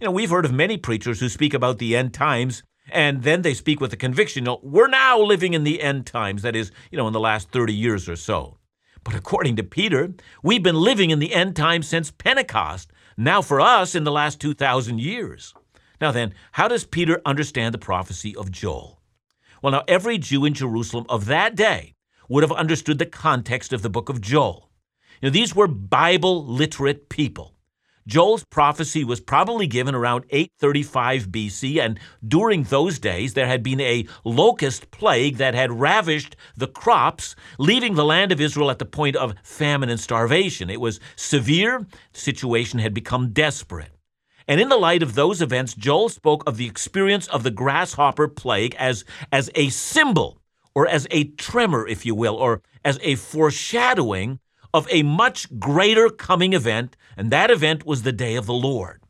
You 0.00 0.06
know, 0.06 0.10
we've 0.10 0.30
heard 0.30 0.44
of 0.44 0.52
many 0.52 0.76
preachers 0.76 1.20
who 1.20 1.28
speak 1.28 1.54
about 1.54 1.78
the 1.78 1.96
end 1.96 2.12
times, 2.12 2.64
and 2.90 3.22
then 3.22 3.42
they 3.42 3.54
speak 3.54 3.80
with 3.80 3.92
the 3.92 3.96
conviction, 3.96 4.42
you 4.42 4.46
know, 4.46 4.60
we're 4.62 4.88
now 4.88 5.20
living 5.20 5.54
in 5.54 5.62
the 5.62 5.80
end 5.80 6.06
times, 6.06 6.42
that 6.42 6.56
is, 6.56 6.72
you 6.90 6.98
know, 6.98 7.06
in 7.06 7.12
the 7.12 7.20
last 7.20 7.50
30 7.50 7.72
years 7.72 8.08
or 8.08 8.16
so. 8.16 8.58
But 9.04 9.14
according 9.14 9.56
to 9.56 9.62
Peter, 9.62 10.12
we've 10.42 10.62
been 10.62 10.76
living 10.76 11.10
in 11.10 11.20
the 11.20 11.32
end 11.32 11.54
times 11.54 11.86
since 11.86 12.10
Pentecost, 12.10 12.90
now 13.24 13.42
for 13.42 13.60
us 13.60 13.94
in 13.94 14.04
the 14.04 14.12
last 14.12 14.40
2,000 14.40 15.00
years. 15.00 15.54
Now 16.00 16.10
then, 16.10 16.34
how 16.52 16.68
does 16.68 16.84
Peter 16.84 17.20
understand 17.24 17.74
the 17.74 17.78
prophecy 17.78 18.34
of 18.34 18.50
Joel? 18.50 19.00
Well, 19.62 19.72
now, 19.72 19.84
every 19.86 20.16
Jew 20.16 20.46
in 20.46 20.54
Jerusalem 20.54 21.04
of 21.08 21.26
that 21.26 21.54
day 21.54 21.92
would 22.28 22.42
have 22.42 22.52
understood 22.52 22.98
the 22.98 23.06
context 23.06 23.72
of 23.72 23.82
the 23.82 23.90
book 23.90 24.08
of 24.08 24.20
Joel. 24.20 24.70
Know, 25.22 25.28
these 25.28 25.54
were 25.54 25.68
Bible 25.68 26.46
literate 26.46 27.10
people. 27.10 27.54
Joel's 28.06 28.44
prophecy 28.44 29.04
was 29.04 29.20
probably 29.20 29.66
given 29.66 29.94
around 29.94 30.24
835 30.30 31.28
BC, 31.28 31.80
and 31.80 31.98
during 32.26 32.64
those 32.64 32.98
days 32.98 33.34
there 33.34 33.46
had 33.46 33.62
been 33.62 33.80
a 33.80 34.06
locust 34.24 34.90
plague 34.90 35.36
that 35.36 35.54
had 35.54 35.80
ravished 35.80 36.36
the 36.56 36.66
crops, 36.66 37.36
leaving 37.58 37.94
the 37.94 38.04
land 38.04 38.32
of 38.32 38.40
Israel 38.40 38.70
at 38.70 38.78
the 38.78 38.84
point 38.84 39.16
of 39.16 39.34
famine 39.42 39.90
and 39.90 40.00
starvation. 40.00 40.70
It 40.70 40.80
was 40.80 41.00
severe, 41.16 41.86
the 42.12 42.20
situation 42.20 42.78
had 42.78 42.94
become 42.94 43.32
desperate. 43.32 43.92
And 44.48 44.60
in 44.60 44.68
the 44.68 44.76
light 44.76 45.02
of 45.02 45.14
those 45.14 45.40
events, 45.40 45.74
Joel 45.74 46.08
spoke 46.08 46.42
of 46.46 46.56
the 46.56 46.66
experience 46.66 47.28
of 47.28 47.44
the 47.44 47.52
grasshopper 47.52 48.26
plague 48.26 48.74
as, 48.76 49.04
as 49.30 49.50
a 49.54 49.68
symbol, 49.68 50.40
or 50.74 50.88
as 50.88 51.06
a 51.10 51.24
tremor, 51.24 51.86
if 51.86 52.04
you 52.04 52.14
will, 52.14 52.34
or 52.34 52.62
as 52.84 52.98
a 53.02 53.14
foreshadowing 53.14 54.40
of 54.72 54.86
a 54.90 55.02
much 55.02 55.58
greater 55.58 56.08
coming 56.08 56.52
event, 56.52 56.96
and 57.16 57.30
that 57.30 57.50
event 57.50 57.84
was 57.86 58.02
the 58.02 58.12
day 58.12 58.36
of 58.36 58.46
the 58.46 58.54
Lord. 58.54 59.02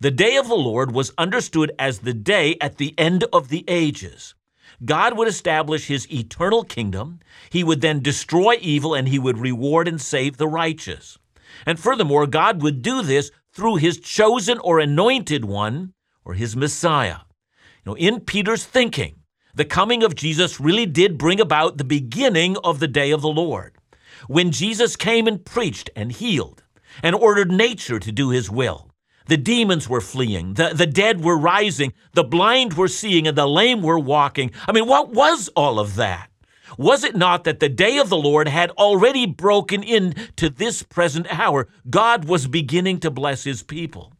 The 0.00 0.10
day 0.10 0.36
of 0.36 0.48
the 0.48 0.54
Lord 0.54 0.92
was 0.92 1.12
understood 1.16 1.72
as 1.78 2.00
the 2.00 2.12
day 2.12 2.56
at 2.60 2.76
the 2.76 2.94
end 2.98 3.24
of 3.32 3.48
the 3.48 3.64
ages. 3.66 4.34
God 4.84 5.16
would 5.16 5.28
establish 5.28 5.86
his 5.86 6.10
eternal 6.12 6.62
kingdom. 6.64 7.20
He 7.50 7.64
would 7.64 7.80
then 7.80 8.02
destroy 8.02 8.58
evil 8.60 8.94
and 8.94 9.08
he 9.08 9.18
would 9.18 9.38
reward 9.38 9.88
and 9.88 10.00
save 10.00 10.36
the 10.36 10.48
righteous. 10.48 11.16
And 11.64 11.80
furthermore, 11.80 12.26
God 12.26 12.62
would 12.62 12.82
do 12.82 13.00
this 13.02 13.30
through 13.52 13.76
his 13.76 13.98
chosen 13.98 14.58
or 14.58 14.78
anointed 14.78 15.46
one 15.46 15.94
or 16.24 16.34
his 16.34 16.54
Messiah. 16.54 17.20
You 17.84 17.92
know, 17.92 17.96
in 17.96 18.20
Peter's 18.20 18.64
thinking, 18.64 19.20
the 19.54 19.64
coming 19.64 20.02
of 20.02 20.14
Jesus 20.14 20.60
really 20.60 20.84
did 20.84 21.16
bring 21.16 21.40
about 21.40 21.78
the 21.78 21.84
beginning 21.84 22.58
of 22.62 22.78
the 22.78 22.88
day 22.88 23.10
of 23.12 23.22
the 23.22 23.28
Lord. 23.28 23.75
When 24.28 24.50
Jesus 24.50 24.96
came 24.96 25.26
and 25.26 25.44
preached 25.44 25.90
and 25.96 26.12
healed 26.12 26.62
and 27.02 27.14
ordered 27.14 27.50
nature 27.50 27.98
to 27.98 28.12
do 28.12 28.30
his 28.30 28.50
will, 28.50 28.90
the 29.26 29.36
demons 29.36 29.88
were 29.88 30.00
fleeing, 30.00 30.54
the, 30.54 30.70
the 30.74 30.86
dead 30.86 31.22
were 31.22 31.36
rising, 31.36 31.92
the 32.12 32.24
blind 32.24 32.74
were 32.74 32.88
seeing, 32.88 33.26
and 33.26 33.36
the 33.36 33.46
lame 33.46 33.82
were 33.82 33.98
walking. 33.98 34.52
I 34.68 34.72
mean, 34.72 34.86
what 34.86 35.10
was 35.12 35.48
all 35.56 35.78
of 35.78 35.96
that? 35.96 36.30
Was 36.78 37.04
it 37.04 37.16
not 37.16 37.44
that 37.44 37.60
the 37.60 37.68
day 37.68 37.98
of 37.98 38.08
the 38.08 38.16
Lord 38.16 38.48
had 38.48 38.70
already 38.72 39.26
broken 39.26 39.82
into 39.82 40.50
this 40.50 40.82
present 40.82 41.26
hour? 41.30 41.68
God 41.88 42.24
was 42.24 42.46
beginning 42.46 43.00
to 43.00 43.10
bless 43.10 43.44
his 43.44 43.62
people. 43.62 44.12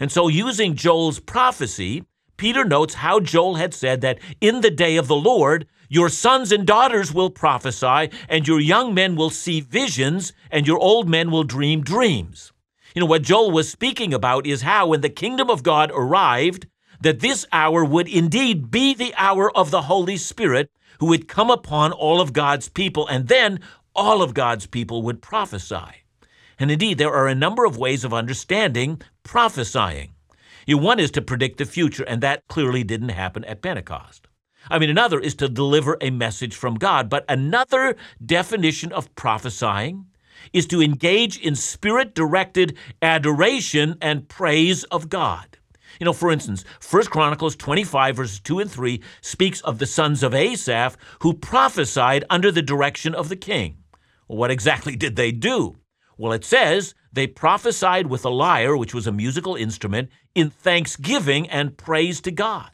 And 0.00 0.10
so, 0.10 0.28
using 0.28 0.74
Joel's 0.74 1.20
prophecy, 1.20 2.04
Peter 2.42 2.64
notes 2.64 2.94
how 2.94 3.20
Joel 3.20 3.54
had 3.54 3.72
said 3.72 4.00
that 4.00 4.18
in 4.40 4.62
the 4.62 4.70
day 4.72 4.96
of 4.96 5.06
the 5.06 5.14
Lord, 5.14 5.64
your 5.88 6.08
sons 6.08 6.50
and 6.50 6.66
daughters 6.66 7.14
will 7.14 7.30
prophesy, 7.30 8.10
and 8.28 8.48
your 8.48 8.58
young 8.58 8.92
men 8.92 9.14
will 9.14 9.30
see 9.30 9.60
visions, 9.60 10.32
and 10.50 10.66
your 10.66 10.80
old 10.80 11.08
men 11.08 11.30
will 11.30 11.44
dream 11.44 11.84
dreams. 11.84 12.52
You 12.96 13.00
know, 13.00 13.06
what 13.06 13.22
Joel 13.22 13.52
was 13.52 13.70
speaking 13.70 14.12
about 14.12 14.44
is 14.44 14.62
how, 14.62 14.88
when 14.88 15.02
the 15.02 15.08
kingdom 15.08 15.50
of 15.50 15.62
God 15.62 15.92
arrived, 15.94 16.66
that 17.00 17.20
this 17.20 17.46
hour 17.52 17.84
would 17.84 18.08
indeed 18.08 18.72
be 18.72 18.92
the 18.92 19.14
hour 19.16 19.56
of 19.56 19.70
the 19.70 19.82
Holy 19.82 20.16
Spirit, 20.16 20.68
who 20.98 21.06
would 21.06 21.28
come 21.28 21.48
upon 21.48 21.92
all 21.92 22.20
of 22.20 22.32
God's 22.32 22.68
people, 22.68 23.06
and 23.06 23.28
then 23.28 23.60
all 23.94 24.20
of 24.20 24.34
God's 24.34 24.66
people 24.66 25.02
would 25.02 25.22
prophesy. 25.22 26.02
And 26.58 26.72
indeed, 26.72 26.98
there 26.98 27.14
are 27.14 27.28
a 27.28 27.36
number 27.36 27.64
of 27.64 27.78
ways 27.78 28.02
of 28.02 28.12
understanding 28.12 29.00
prophesying. 29.22 30.11
You 30.66 30.76
know, 30.76 30.82
one 30.82 31.00
is 31.00 31.10
to 31.12 31.22
predict 31.22 31.58
the 31.58 31.64
future, 31.64 32.04
and 32.04 32.22
that 32.22 32.46
clearly 32.48 32.84
didn't 32.84 33.10
happen 33.10 33.44
at 33.44 33.62
Pentecost. 33.62 34.28
I 34.70 34.78
mean, 34.78 34.90
another 34.90 35.18
is 35.18 35.34
to 35.36 35.48
deliver 35.48 35.96
a 36.00 36.10
message 36.10 36.54
from 36.54 36.76
God. 36.76 37.08
But 37.08 37.24
another 37.28 37.96
definition 38.24 38.92
of 38.92 39.14
prophesying 39.14 40.06
is 40.52 40.66
to 40.66 40.82
engage 40.82 41.38
in 41.38 41.54
spirit 41.54 42.14
directed 42.14 42.76
adoration 43.00 43.96
and 44.00 44.28
praise 44.28 44.84
of 44.84 45.08
God. 45.08 45.58
You 46.00 46.06
know, 46.06 46.12
for 46.12 46.30
instance, 46.30 46.64
1 46.90 47.04
Chronicles 47.06 47.54
25, 47.56 48.16
verses 48.16 48.40
2 48.40 48.60
and 48.60 48.70
3 48.70 49.00
speaks 49.20 49.60
of 49.60 49.78
the 49.78 49.86
sons 49.86 50.22
of 50.22 50.34
Asaph 50.34 50.96
who 51.20 51.34
prophesied 51.34 52.24
under 52.30 52.50
the 52.50 52.62
direction 52.62 53.14
of 53.14 53.28
the 53.28 53.36
king. 53.36 53.76
Well, 54.26 54.38
what 54.38 54.50
exactly 54.50 54.96
did 54.96 55.16
they 55.16 55.32
do? 55.32 55.76
Well, 56.22 56.30
it 56.30 56.44
says 56.44 56.94
they 57.12 57.26
prophesied 57.26 58.06
with 58.06 58.24
a 58.24 58.30
lyre, 58.30 58.76
which 58.76 58.94
was 58.94 59.08
a 59.08 59.12
musical 59.12 59.56
instrument, 59.56 60.08
in 60.36 60.50
thanksgiving 60.50 61.50
and 61.50 61.76
praise 61.76 62.20
to 62.20 62.30
God. 62.30 62.70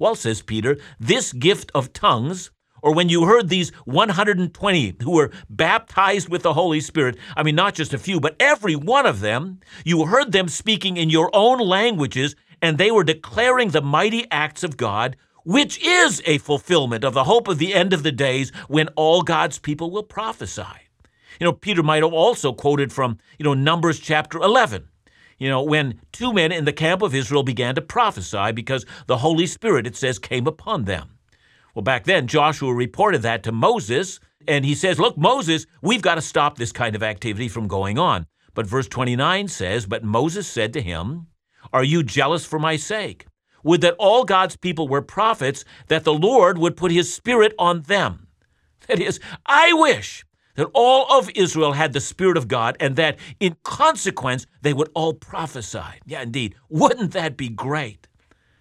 Well, 0.00 0.16
says 0.16 0.42
Peter, 0.42 0.78
this 0.98 1.32
gift 1.32 1.70
of 1.76 1.92
tongues, 1.92 2.50
or 2.82 2.92
when 2.92 3.08
you 3.08 3.26
heard 3.26 3.50
these 3.50 3.70
120 3.84 4.96
who 5.00 5.12
were 5.12 5.30
baptized 5.48 6.28
with 6.28 6.42
the 6.42 6.54
Holy 6.54 6.80
Spirit, 6.80 7.16
I 7.36 7.44
mean, 7.44 7.54
not 7.54 7.74
just 7.74 7.94
a 7.94 7.98
few, 7.98 8.18
but 8.18 8.34
every 8.40 8.74
one 8.74 9.06
of 9.06 9.20
them, 9.20 9.60
you 9.84 10.06
heard 10.06 10.32
them 10.32 10.48
speaking 10.48 10.96
in 10.96 11.08
your 11.08 11.30
own 11.32 11.60
languages, 11.60 12.34
and 12.60 12.78
they 12.78 12.90
were 12.90 13.04
declaring 13.04 13.68
the 13.68 13.80
mighty 13.80 14.26
acts 14.32 14.64
of 14.64 14.76
God, 14.76 15.16
which 15.44 15.80
is 15.86 16.20
a 16.26 16.38
fulfillment 16.38 17.04
of 17.04 17.14
the 17.14 17.22
hope 17.22 17.46
of 17.46 17.58
the 17.58 17.74
end 17.74 17.92
of 17.92 18.02
the 18.02 18.10
days 18.10 18.50
when 18.66 18.88
all 18.96 19.22
God's 19.22 19.60
people 19.60 19.92
will 19.92 20.02
prophesy. 20.02 20.87
You 21.38 21.44
know, 21.44 21.52
Peter 21.52 21.82
might 21.82 22.02
have 22.02 22.12
also 22.12 22.52
quoted 22.52 22.92
from, 22.92 23.18
you 23.38 23.44
know, 23.44 23.54
Numbers 23.54 24.00
chapter 24.00 24.38
11 24.38 24.88
you 25.38 25.48
know, 25.48 25.62
when 25.62 26.00
two 26.12 26.32
men 26.32 26.52
in 26.52 26.64
the 26.64 26.72
camp 26.72 27.00
of 27.00 27.14
Israel 27.14 27.44
began 27.44 27.74
to 27.76 27.80
prophesy 27.80 28.52
because 28.52 28.84
the 29.06 29.18
Holy 29.18 29.46
Spirit, 29.46 29.86
it 29.86 29.96
says, 29.96 30.18
came 30.18 30.46
upon 30.46 30.84
them. 30.84 31.10
Well, 31.74 31.82
back 31.82 32.04
then, 32.04 32.26
Joshua 32.26 32.74
reported 32.74 33.22
that 33.22 33.44
to 33.44 33.52
Moses, 33.52 34.18
and 34.48 34.64
he 34.64 34.74
says, 34.74 34.98
Look, 34.98 35.16
Moses, 35.16 35.66
we've 35.80 36.02
got 36.02 36.16
to 36.16 36.20
stop 36.20 36.58
this 36.58 36.72
kind 36.72 36.96
of 36.96 37.04
activity 37.04 37.48
from 37.48 37.68
going 37.68 37.98
on. 37.98 38.26
But 38.54 38.66
verse 38.66 38.88
29 38.88 39.46
says, 39.46 39.86
But 39.86 40.02
Moses 40.02 40.48
said 40.48 40.72
to 40.72 40.82
him, 40.82 41.28
Are 41.72 41.84
you 41.84 42.02
jealous 42.02 42.44
for 42.44 42.58
my 42.58 42.74
sake? 42.74 43.26
Would 43.62 43.80
that 43.82 43.94
all 43.98 44.24
God's 44.24 44.56
people 44.56 44.88
were 44.88 45.02
prophets, 45.02 45.64
that 45.86 46.02
the 46.02 46.14
Lord 46.14 46.58
would 46.58 46.76
put 46.76 46.90
his 46.90 47.14
spirit 47.14 47.54
on 47.58 47.82
them. 47.82 48.26
That 48.86 49.00
is, 49.00 49.20
I 49.44 49.72
wish 49.74 50.24
that 50.58 50.68
all 50.74 51.06
of 51.16 51.30
Israel 51.36 51.72
had 51.72 51.92
the 51.92 52.00
Spirit 52.00 52.36
of 52.36 52.48
God 52.48 52.76
and 52.80 52.96
that 52.96 53.16
in 53.38 53.56
consequence 53.62 54.44
they 54.60 54.74
would 54.74 54.90
all 54.92 55.14
prophesy. 55.14 56.00
Yeah, 56.04 56.22
indeed. 56.22 56.56
Wouldn't 56.68 57.12
that 57.12 57.36
be 57.36 57.48
great? 57.48 58.08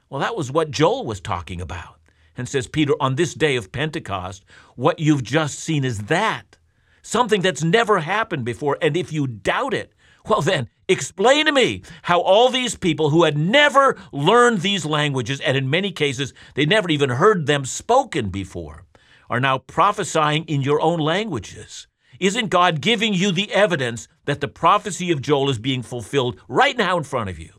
Well, 0.08 0.22
that 0.22 0.36
was 0.36 0.52
what 0.52 0.70
Joel 0.70 1.08
was 1.08 1.20
talking 1.20 1.60
about. 1.60 2.00
And 2.38 2.48
says 2.48 2.68
Peter, 2.68 2.94
on 3.00 3.16
this 3.16 3.34
day 3.34 3.56
of 3.56 3.72
Pentecost, 3.72 4.46
what 4.76 5.00
you've 5.00 5.24
just 5.24 5.60
seen 5.60 5.84
is 5.84 6.04
that. 6.04 6.60
Something 7.02 7.42
that's 7.42 7.64
never 7.64 7.98
happened 7.98 8.46
before. 8.46 8.78
And 8.80 8.96
if 8.96 9.12
you 9.12 9.26
doubt 9.26 9.74
it, 9.74 9.92
well, 10.28 10.42
then 10.42 10.70
explain 10.88 11.48
to 11.48 11.52
me 11.52 11.82
how 12.04 12.20
all 12.20 12.50
these 12.50 12.76
people 12.76 13.10
who 13.10 13.24
had 13.24 13.38
never 13.38 13.98
learned 14.12 14.62
these 14.62 14.86
languages, 14.86 15.40
and 15.40 15.58
in 15.58 15.70
many 15.70 15.92
cases 15.92 16.32
they 16.54 16.68
never 16.68 16.92
even 16.92 17.10
heard 17.10 17.48
them 17.48 17.66
spoken 17.66 18.30
before, 18.30 18.86
are 19.30 19.40
now 19.40 19.58
prophesying 19.58 20.46
in 20.46 20.62
your 20.62 20.82
own 20.82 21.00
languages. 21.00 21.88
Isn't 22.20 22.50
God 22.50 22.82
giving 22.82 23.14
you 23.14 23.32
the 23.32 23.52
evidence 23.54 24.08
that 24.26 24.42
the 24.42 24.48
prophecy 24.48 25.12
of 25.12 25.22
Joel 25.22 25.50
is 25.50 25.60
being 25.60 25.84
fulfilled 25.84 26.40
right 26.48 26.76
now 26.76 26.98
in 26.98 27.04
front 27.04 27.30
of 27.30 27.38
you? 27.38 27.52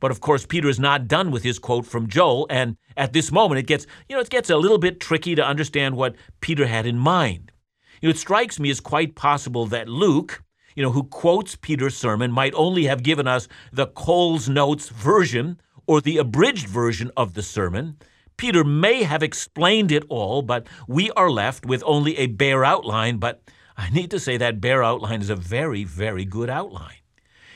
But 0.00 0.10
of 0.10 0.20
course, 0.20 0.46
Peter 0.46 0.68
is 0.68 0.80
not 0.80 1.08
done 1.08 1.30
with 1.30 1.42
his 1.42 1.58
quote 1.58 1.86
from 1.86 2.08
Joel, 2.08 2.46
and 2.50 2.76
at 2.96 3.12
this 3.12 3.30
moment 3.30 3.58
it 3.58 3.66
gets, 3.66 3.86
you 4.08 4.16
know, 4.16 4.22
it 4.22 4.30
gets 4.30 4.50
a 4.50 4.56
little 4.56 4.78
bit 4.78 4.98
tricky 4.98 5.34
to 5.34 5.46
understand 5.46 5.96
what 5.96 6.16
Peter 6.40 6.66
had 6.66 6.86
in 6.86 6.98
mind. 6.98 7.52
You 8.00 8.08
know, 8.08 8.10
it 8.10 8.18
strikes 8.18 8.58
me 8.58 8.70
as 8.70 8.80
quite 8.80 9.14
possible 9.14 9.66
that 9.66 9.88
Luke, 9.88 10.42
you 10.74 10.82
know, 10.82 10.92
who 10.92 11.04
quotes 11.04 11.56
Peter's 11.56 11.96
sermon, 11.96 12.32
might 12.32 12.54
only 12.54 12.84
have 12.86 13.02
given 13.02 13.26
us 13.26 13.46
the 13.72 13.86
Coles 13.86 14.48
Notes 14.48 14.88
version 14.88 15.60
or 15.86 16.00
the 16.00 16.16
abridged 16.16 16.66
version 16.66 17.10
of 17.16 17.34
the 17.34 17.42
sermon, 17.42 17.96
Peter 18.40 18.64
may 18.64 19.02
have 19.02 19.22
explained 19.22 19.92
it 19.92 20.02
all, 20.08 20.40
but 20.40 20.66
we 20.88 21.10
are 21.10 21.30
left 21.30 21.66
with 21.66 21.82
only 21.84 22.16
a 22.16 22.26
bare 22.26 22.64
outline. 22.64 23.18
But 23.18 23.42
I 23.76 23.90
need 23.90 24.10
to 24.12 24.18
say 24.18 24.38
that 24.38 24.62
bare 24.62 24.82
outline 24.82 25.20
is 25.20 25.28
a 25.28 25.36
very, 25.36 25.84
very 25.84 26.24
good 26.24 26.48
outline. 26.48 27.02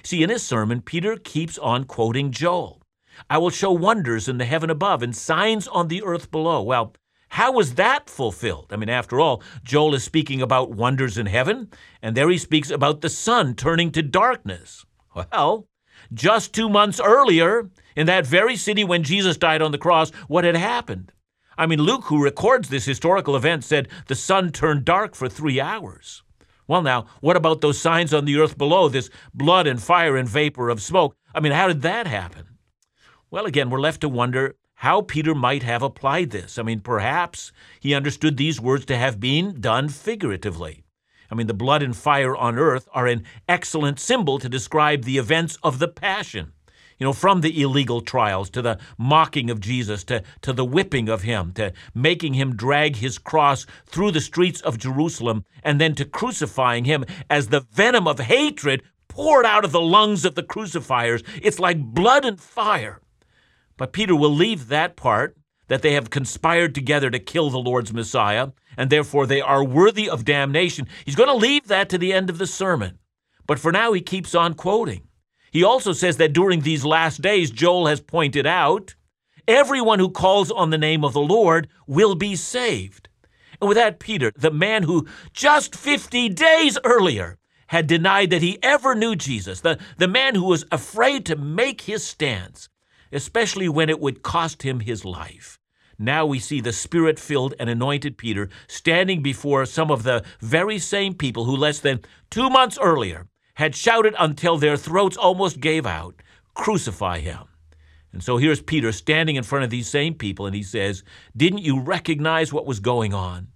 See, 0.03 0.23
in 0.23 0.29
his 0.29 0.43
sermon, 0.43 0.83
Peter 0.83 1.17
keeps 1.17 1.57
on 1.57 1.85
quoting 1.85 2.33
Joel. 2.33 2.83
I 3.31 3.39
will 3.39 3.49
show 3.49 3.73
wonders 3.73 4.29
in 4.29 4.37
the 4.37 4.45
heaven 4.45 4.69
above 4.69 5.03
and 5.03 5.17
signs 5.17 5.67
on 5.69 5.89
the 5.89 6.03
earth 6.03 6.31
below. 6.31 6.63
Well, 6.63 6.95
how 7.31 7.51
was 7.53 7.77
that 7.77 8.11
fulfilled? 8.11 8.67
I 8.71 8.77
mean, 8.77 8.91
after 8.91 9.19
all, 9.21 9.43
Joel 9.63 9.95
is 9.95 10.05
speaking 10.05 10.43
about 10.43 10.73
wonders 10.73 11.17
in 11.17 11.25
heaven, 11.25 11.71
and 12.03 12.15
there 12.15 12.29
he 12.29 12.37
speaks 12.37 12.69
about 12.69 13.01
the 13.01 13.09
sun 13.09 13.55
turning 13.55 13.91
to 13.93 14.03
darkness. 14.03 14.85
Well, 15.15 15.67
just 16.15 16.53
two 16.53 16.69
months 16.69 17.01
earlier, 17.01 17.71
in 17.97 18.07
that 18.07 18.27
very 18.27 18.57
city 18.57 18.85
when 18.85 19.03
Jesus 19.03 19.37
died 19.37 19.63
on 19.63 19.73
the 19.73 19.79
cross, 19.79 20.11
what 20.29 20.45
had 20.45 20.57
happened. 20.57 21.13
I 21.57 21.67
mean, 21.67 21.81
Luke, 21.81 22.05
who 22.05 22.23
records 22.23 22.69
this 22.69 22.85
historical 22.85 23.37
event, 23.37 23.65
said 23.65 23.89
the 24.07 24.15
sun 24.15 24.51
turned 24.51 24.85
dark 24.85 25.15
for 25.15 25.29
three 25.29 25.61
hours. 25.61 26.23
Well, 26.67 26.83
now, 26.83 27.07
what 27.21 27.37
about 27.37 27.61
those 27.61 27.79
signs 27.79 28.15
on 28.15 28.25
the 28.25 28.39
earth 28.39 28.57
below, 28.57 28.89
this 28.89 29.11
blood 29.35 29.67
and 29.67 29.81
fire 29.83 30.17
and 30.17 30.29
vapor 30.29 30.71
of 30.71 30.81
smoke? 30.81 31.15
I 31.35 31.41
mean, 31.41 31.53
how 31.53 31.69
did 31.69 31.83
that 31.83 32.07
happen? 32.07 32.59
Well, 33.31 33.47
again, 33.47 33.71
we're 33.71 33.81
left 33.81 34.01
to 34.01 34.09
wonder 34.09 34.57
how 34.77 35.03
Peter 35.03 35.35
might 35.35 35.63
have 35.63 35.83
applied 35.83 36.31
this. 36.31 36.59
I 36.59 36.63
mean, 36.63 36.81
perhaps 36.81 37.53
he 37.81 37.95
understood 37.95 38.37
these 38.37 38.61
words 38.61 38.85
to 38.87 38.97
have 38.97 39.21
been 39.21 39.61
done 39.61 39.89
figuratively. 39.89 40.84
I 41.31 41.35
mean, 41.35 41.47
the 41.47 41.55
blood 41.55 41.83
and 41.83 41.97
fire 41.97 42.37
on 42.37 42.59
earth 42.59 42.89
are 42.93 43.07
an 43.07 43.25
excellent 43.49 43.99
symbol 44.01 44.39
to 44.39 44.49
describe 44.49 45.05
the 45.05 45.19
events 45.19 45.59
of 45.63 45.79
the 45.79 45.89
Passion. 45.89 46.53
You 46.99 47.05
know, 47.05 47.13
from 47.13 47.41
the 47.41 47.61
illegal 47.61 48.01
trials 48.01 48.49
to 48.51 48.63
the 48.63 48.79
mocking 48.97 49.51
of 49.51 49.61
Jesus 49.61 50.05
to, 50.05 50.23
to 50.43 50.53
the 50.53 50.65
whipping 50.65 51.09
of 51.09 51.23
him 51.23 51.53
to 51.55 51.73
making 51.93 52.35
him 52.35 52.55
drag 52.55 52.97
his 52.97 53.19
cross 53.19 53.67
through 53.87 54.13
the 54.13 54.21
streets 54.21 54.61
of 54.61 54.79
Jerusalem 54.79 55.45
and 55.65 55.81
then 55.81 55.95
to 55.97 56.05
crucifying 56.05 56.85
him 56.85 57.05
as 57.29 57.49
the 57.49 57.67
venom 57.73 58.07
of 58.07 58.21
hatred 58.21 58.83
poured 59.09 59.45
out 59.45 59.65
of 59.65 59.73
the 59.73 59.81
lungs 59.81 60.25
of 60.25 60.35
the 60.35 60.43
crucifiers. 60.43 61.23
It's 61.43 61.59
like 61.59 61.81
blood 61.81 62.25
and 62.25 62.41
fire. 62.41 63.01
But 63.77 63.93
Peter 63.93 64.15
will 64.15 64.31
leave 64.31 64.69
that 64.69 64.97
part 64.97 65.37
that 65.69 65.83
they 65.83 65.93
have 65.93 66.11
conspired 66.11 66.75
together 66.75 67.11
to 67.11 67.19
kill 67.19 67.51
the 67.51 67.59
Lord's 67.59 67.93
Messiah, 67.93 68.49
and 68.77 68.91
therefore 68.91 69.27
they 69.27 69.41
are 69.41 69.65
worthy 69.65 70.09
of 70.09 70.25
damnation. 70.25 70.87
He's 71.05 71.17
going 71.17 71.29
to 71.29 71.35
leave 71.35 71.69
that 71.69 71.89
to 71.91 71.99
the 71.99 72.13
end 72.13 72.31
of 72.31 72.39
the 72.39 72.47
sermon. 72.47 72.99
But 73.47 73.59
for 73.59 73.73
now, 73.73 73.93
he 73.93 74.01
keeps 74.01 74.35
on 74.35 74.55
quoting. 74.55 75.09
He 75.51 75.63
also 75.63 75.93
says 75.93 76.17
that 76.17 76.33
during 76.33 76.61
these 76.61 76.85
last 76.85 77.23
days, 77.23 77.51
Joel 77.51 77.87
has 77.87 78.01
pointed 78.01 78.47
out, 78.47 78.95
everyone 79.47 79.99
who 79.99 80.11
calls 80.11 80.51
on 80.51 80.71
the 80.71 80.79
name 80.79 81.05
of 81.05 81.13
the 81.13 81.21
Lord 81.21 81.69
will 81.87 82.15
be 82.15 82.35
saved. 82.35 83.09
And 83.61 83.69
with 83.69 83.77
that, 83.77 84.01
Peter, 84.01 84.33
the 84.37 84.51
man 84.51 84.83
who 84.83 85.07
just 85.33 85.77
50 85.77 86.31
days 86.31 86.79
earlier 86.85 87.39
had 87.69 87.87
denied 87.87 88.31
that 88.31 88.43
he 88.43 88.59
ever 88.63 88.95
knew 88.95 89.17
Jesus, 89.17 89.61
the, 89.61 89.79
the 89.97 90.09
man 90.09 90.35
who 90.35 90.45
was 90.45 90.65
afraid 90.73 91.25
to 91.27 91.37
make 91.37 91.83
his 91.83 92.05
stance, 92.05 92.69
especially 93.15 93.69
when 93.69 93.89
it 93.89 94.01
would 94.01 94.23
cost 94.23 94.63
him 94.63 94.81
his 94.81 95.05
life. 95.05 95.59
Now 95.99 96.27
we 96.27 96.41
see 96.41 96.61
the 96.61 96.73
spirit 96.73 97.19
filled 97.19 97.55
and 97.59 97.71
anointed 97.71 98.19
Peter 98.19 98.49
standing 98.67 99.23
before 99.23 99.65
some 99.65 99.91
of 99.91 100.03
the 100.03 100.25
very 100.41 100.79
same 100.79 101.15
people 101.15 101.45
who 101.45 101.57
less 101.57 101.81
than 101.81 102.01
two 102.31 102.51
months 102.51 102.79
earlier 102.83 103.29
had 103.55 103.77
shouted 103.77 104.15
until 104.19 104.59
their 104.59 104.77
throats 104.77 105.17
almost 105.17 105.61
gave 105.61 105.87
out, 105.87 106.21
Crucify 106.55 107.21
him. 107.21 107.45
And 108.13 108.23
so 108.23 108.37
here's 108.37 108.61
Peter 108.61 108.93
standing 108.93 109.37
in 109.37 109.43
front 109.43 109.65
of 109.65 109.71
these 109.71 109.89
same 109.89 110.15
people, 110.15 110.47
and 110.47 110.55
he 110.55 110.63
says, 110.63 111.03
Didn't 111.37 111.59
you 111.59 111.81
recognize 111.81 112.53
what 112.53 112.67
was 112.67 112.79
going 112.81 113.13
on? 113.13 113.49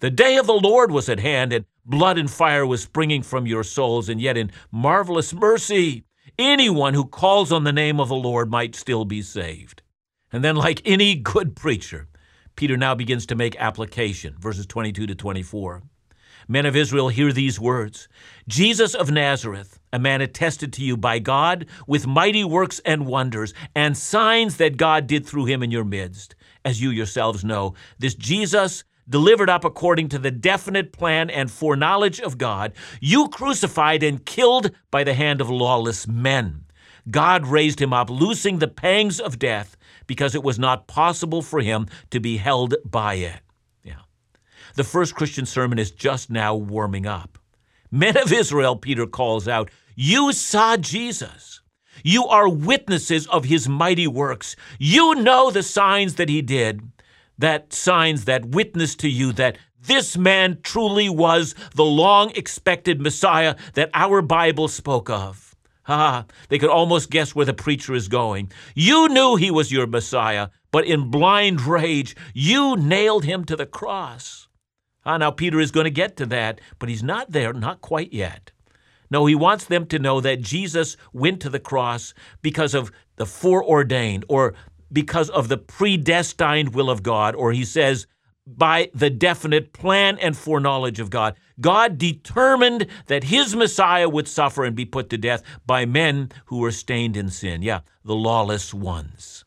The 0.00 0.10
day 0.10 0.36
of 0.36 0.46
the 0.46 0.54
Lord 0.54 0.90
was 0.90 1.08
at 1.08 1.20
hand, 1.20 1.52
and 1.52 1.64
blood 1.84 2.18
and 2.18 2.30
fire 2.30 2.66
was 2.66 2.82
springing 2.82 3.22
from 3.22 3.46
your 3.46 3.62
souls, 3.62 4.08
and 4.08 4.20
yet 4.20 4.36
in 4.36 4.50
marvelous 4.70 5.34
mercy, 5.34 6.04
anyone 6.38 6.94
who 6.94 7.04
calls 7.04 7.52
on 7.52 7.64
the 7.64 7.72
name 7.72 8.00
of 8.00 8.08
the 8.08 8.14
Lord 8.14 8.50
might 8.50 8.74
still 8.74 9.04
be 9.04 9.22
saved. 9.22 9.82
And 10.32 10.44
then, 10.44 10.56
like 10.56 10.82
any 10.84 11.14
good 11.14 11.56
preacher, 11.56 12.08
Peter 12.56 12.76
now 12.76 12.94
begins 12.94 13.26
to 13.26 13.34
make 13.34 13.56
application, 13.56 14.34
verses 14.38 14.66
22 14.66 15.06
to 15.06 15.14
24. 15.14 15.82
Men 16.48 16.66
of 16.66 16.76
Israel, 16.76 17.08
hear 17.08 17.32
these 17.32 17.58
words 17.58 18.08
Jesus 18.48 18.94
of 18.94 19.10
Nazareth, 19.10 19.80
a 19.92 19.98
man 19.98 20.20
attested 20.20 20.72
to 20.74 20.84
you 20.84 20.96
by 20.96 21.18
God 21.18 21.66
with 21.86 22.06
mighty 22.06 22.44
works 22.44 22.80
and 22.84 23.06
wonders, 23.06 23.52
and 23.74 23.96
signs 23.96 24.56
that 24.58 24.76
God 24.76 25.06
did 25.06 25.26
through 25.26 25.46
him 25.46 25.62
in 25.62 25.70
your 25.70 25.84
midst, 25.84 26.36
as 26.64 26.80
you 26.80 26.90
yourselves 26.90 27.44
know. 27.44 27.74
This 27.98 28.14
Jesus, 28.14 28.84
delivered 29.08 29.50
up 29.50 29.64
according 29.64 30.08
to 30.10 30.18
the 30.18 30.30
definite 30.30 30.92
plan 30.92 31.30
and 31.30 31.50
foreknowledge 31.50 32.20
of 32.20 32.38
God, 32.38 32.72
you 33.00 33.28
crucified 33.28 34.02
and 34.02 34.24
killed 34.24 34.70
by 34.90 35.04
the 35.04 35.14
hand 35.14 35.40
of 35.40 35.50
lawless 35.50 36.06
men. 36.06 36.64
God 37.10 37.46
raised 37.46 37.80
him 37.80 37.92
up, 37.92 38.10
loosing 38.10 38.58
the 38.58 38.68
pangs 38.68 39.20
of 39.20 39.38
death, 39.38 39.76
because 40.06 40.34
it 40.34 40.42
was 40.42 40.58
not 40.58 40.88
possible 40.88 41.42
for 41.42 41.60
him 41.60 41.86
to 42.10 42.20
be 42.20 42.36
held 42.36 42.74
by 42.84 43.14
it. 43.14 43.40
Yeah. 43.84 44.00
The 44.74 44.84
first 44.84 45.14
Christian 45.14 45.46
sermon 45.46 45.78
is 45.78 45.90
just 45.90 46.30
now 46.30 46.54
warming 46.54 47.06
up. 47.06 47.38
Men 47.90 48.16
of 48.16 48.32
Israel, 48.32 48.76
Peter 48.76 49.06
calls 49.06 49.46
out, 49.46 49.70
you 49.94 50.32
saw 50.32 50.76
Jesus. 50.76 51.60
You 52.02 52.26
are 52.26 52.48
witnesses 52.48 53.26
of 53.28 53.46
his 53.46 53.68
mighty 53.68 54.06
works. 54.06 54.56
You 54.78 55.14
know 55.14 55.50
the 55.50 55.62
signs 55.62 56.16
that 56.16 56.28
he 56.28 56.42
did, 56.42 56.82
that 57.38 57.72
signs 57.72 58.24
that 58.24 58.46
witness 58.46 58.94
to 58.96 59.08
you 59.08 59.32
that 59.32 59.58
this 59.80 60.16
man 60.16 60.58
truly 60.62 61.08
was 61.08 61.54
the 61.74 61.84
long 61.84 62.30
expected 62.34 63.00
Messiah 63.00 63.54
that 63.74 63.90
our 63.94 64.22
Bible 64.22 64.68
spoke 64.68 65.08
of. 65.08 65.54
Ah, 65.88 66.24
they 66.48 66.58
could 66.58 66.70
almost 66.70 67.10
guess 67.10 67.34
where 67.34 67.46
the 67.46 67.54
preacher 67.54 67.94
is 67.94 68.08
going. 68.08 68.50
You 68.74 69.08
knew 69.08 69.36
he 69.36 69.52
was 69.52 69.70
your 69.70 69.86
Messiah, 69.86 70.48
but 70.72 70.84
in 70.84 71.10
blind 71.10 71.60
rage, 71.60 72.16
you 72.34 72.76
nailed 72.76 73.24
him 73.24 73.44
to 73.44 73.54
the 73.54 73.66
cross. 73.66 74.48
Ah, 75.04 75.18
now 75.18 75.30
Peter 75.30 75.60
is 75.60 75.70
going 75.70 75.84
to 75.84 75.90
get 75.90 76.16
to 76.16 76.26
that, 76.26 76.60
but 76.80 76.88
he's 76.88 77.04
not 77.04 77.30
there, 77.30 77.52
not 77.52 77.80
quite 77.80 78.12
yet. 78.12 78.50
No, 79.08 79.26
he 79.26 79.36
wants 79.36 79.64
them 79.64 79.86
to 79.86 80.00
know 80.00 80.20
that 80.20 80.40
Jesus 80.40 80.96
went 81.12 81.40
to 81.42 81.48
the 81.48 81.60
cross 81.60 82.12
because 82.42 82.74
of 82.74 82.90
the 83.14 83.26
foreordained 83.26 84.24
or 84.28 84.54
because 84.92 85.30
of 85.30 85.48
the 85.48 85.58
predestined 85.58 86.74
will 86.74 86.90
of 86.90 87.02
God, 87.02 87.34
or 87.34 87.52
he 87.52 87.64
says, 87.64 88.06
by 88.46 88.90
the 88.94 89.10
definite 89.10 89.72
plan 89.72 90.18
and 90.18 90.36
foreknowledge 90.36 91.00
of 91.00 91.10
God. 91.10 91.36
God 91.60 91.98
determined 91.98 92.86
that 93.06 93.24
his 93.24 93.56
Messiah 93.56 94.08
would 94.08 94.28
suffer 94.28 94.64
and 94.64 94.76
be 94.76 94.84
put 94.84 95.10
to 95.10 95.18
death 95.18 95.42
by 95.66 95.84
men 95.84 96.30
who 96.46 96.58
were 96.58 96.70
stained 96.70 97.16
in 97.16 97.28
sin. 97.28 97.62
Yeah, 97.62 97.80
the 98.04 98.14
lawless 98.14 98.72
ones. 98.72 99.44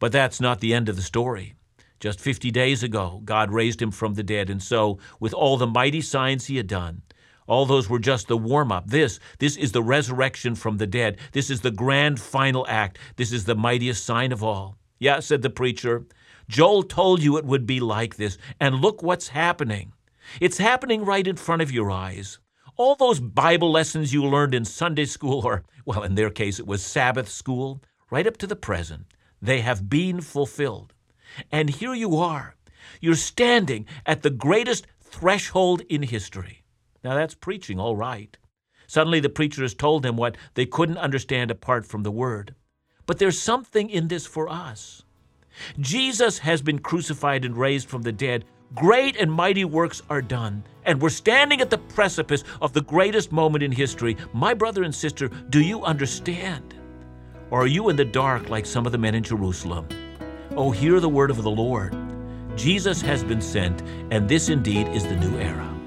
But 0.00 0.12
that's 0.12 0.40
not 0.40 0.60
the 0.60 0.74
end 0.74 0.88
of 0.88 0.96
the 0.96 1.02
story. 1.02 1.54
Just 2.00 2.20
50 2.20 2.50
days 2.50 2.82
ago, 2.82 3.20
God 3.24 3.52
raised 3.52 3.80
him 3.80 3.90
from 3.90 4.14
the 4.14 4.22
dead. 4.22 4.48
And 4.48 4.62
so, 4.62 4.98
with 5.20 5.34
all 5.34 5.58
the 5.58 5.66
mighty 5.66 6.00
signs 6.00 6.46
he 6.46 6.56
had 6.56 6.66
done, 6.66 7.02
all 7.50 7.66
those 7.66 7.90
were 7.90 7.98
just 7.98 8.28
the 8.28 8.36
warm 8.36 8.70
up. 8.70 8.86
This, 8.86 9.18
this 9.40 9.56
is 9.56 9.72
the 9.72 9.82
resurrection 9.82 10.54
from 10.54 10.76
the 10.76 10.86
dead. 10.86 11.18
This 11.32 11.50
is 11.50 11.62
the 11.62 11.72
grand 11.72 12.20
final 12.20 12.64
act. 12.68 12.96
This 13.16 13.32
is 13.32 13.44
the 13.44 13.56
mightiest 13.56 14.04
sign 14.04 14.30
of 14.30 14.44
all. 14.44 14.78
Yeah, 15.00 15.18
said 15.18 15.42
the 15.42 15.50
preacher. 15.50 16.06
Joel 16.48 16.84
told 16.84 17.24
you 17.24 17.36
it 17.36 17.44
would 17.44 17.66
be 17.66 17.80
like 17.80 18.14
this, 18.14 18.38
and 18.60 18.76
look 18.76 19.02
what's 19.02 19.28
happening. 19.28 19.92
It's 20.40 20.58
happening 20.58 21.04
right 21.04 21.26
in 21.26 21.34
front 21.34 21.60
of 21.60 21.72
your 21.72 21.90
eyes. 21.90 22.38
All 22.76 22.94
those 22.94 23.18
Bible 23.18 23.72
lessons 23.72 24.14
you 24.14 24.24
learned 24.24 24.54
in 24.54 24.64
Sunday 24.64 25.04
school, 25.04 25.44
or, 25.44 25.64
well, 25.84 26.04
in 26.04 26.14
their 26.14 26.30
case, 26.30 26.60
it 26.60 26.68
was 26.68 26.84
Sabbath 26.84 27.28
school, 27.28 27.82
right 28.12 28.28
up 28.28 28.36
to 28.36 28.46
the 28.46 28.54
present, 28.54 29.06
they 29.42 29.60
have 29.60 29.90
been 29.90 30.20
fulfilled. 30.20 30.94
And 31.50 31.68
here 31.68 31.94
you 31.94 32.16
are. 32.16 32.54
You're 33.00 33.16
standing 33.16 33.86
at 34.06 34.22
the 34.22 34.30
greatest 34.30 34.86
threshold 35.02 35.82
in 35.88 36.02
history. 36.02 36.59
Now, 37.02 37.14
that's 37.14 37.34
preaching, 37.34 37.80
all 37.80 37.96
right. 37.96 38.36
Suddenly, 38.86 39.20
the 39.20 39.28
preacher 39.28 39.62
has 39.62 39.74
told 39.74 40.02
them 40.02 40.16
what 40.16 40.36
they 40.54 40.66
couldn't 40.66 40.98
understand 40.98 41.50
apart 41.50 41.86
from 41.86 42.02
the 42.02 42.10
Word. 42.10 42.54
But 43.06 43.18
there's 43.18 43.38
something 43.38 43.88
in 43.88 44.08
this 44.08 44.26
for 44.26 44.48
us. 44.48 45.02
Jesus 45.78 46.38
has 46.38 46.62
been 46.62 46.78
crucified 46.78 47.44
and 47.44 47.56
raised 47.56 47.88
from 47.88 48.02
the 48.02 48.12
dead. 48.12 48.44
Great 48.74 49.16
and 49.16 49.32
mighty 49.32 49.64
works 49.64 50.00
are 50.08 50.22
done, 50.22 50.62
and 50.84 51.00
we're 51.00 51.08
standing 51.08 51.60
at 51.60 51.70
the 51.70 51.78
precipice 51.78 52.44
of 52.60 52.72
the 52.72 52.82
greatest 52.82 53.32
moment 53.32 53.64
in 53.64 53.72
history. 53.72 54.16
My 54.32 54.54
brother 54.54 54.84
and 54.84 54.94
sister, 54.94 55.28
do 55.28 55.60
you 55.60 55.82
understand? 55.84 56.74
Or 57.50 57.62
are 57.62 57.66
you 57.66 57.88
in 57.88 57.96
the 57.96 58.04
dark 58.04 58.48
like 58.48 58.66
some 58.66 58.86
of 58.86 58.92
the 58.92 58.98
men 58.98 59.16
in 59.16 59.24
Jerusalem? 59.24 59.88
Oh, 60.56 60.70
hear 60.70 61.00
the 61.00 61.08
word 61.08 61.30
of 61.30 61.42
the 61.42 61.50
Lord. 61.50 61.96
Jesus 62.56 63.00
has 63.02 63.24
been 63.24 63.40
sent, 63.40 63.82
and 64.10 64.28
this 64.28 64.48
indeed 64.48 64.86
is 64.88 65.04
the 65.04 65.16
new 65.16 65.36
era. 65.38 65.79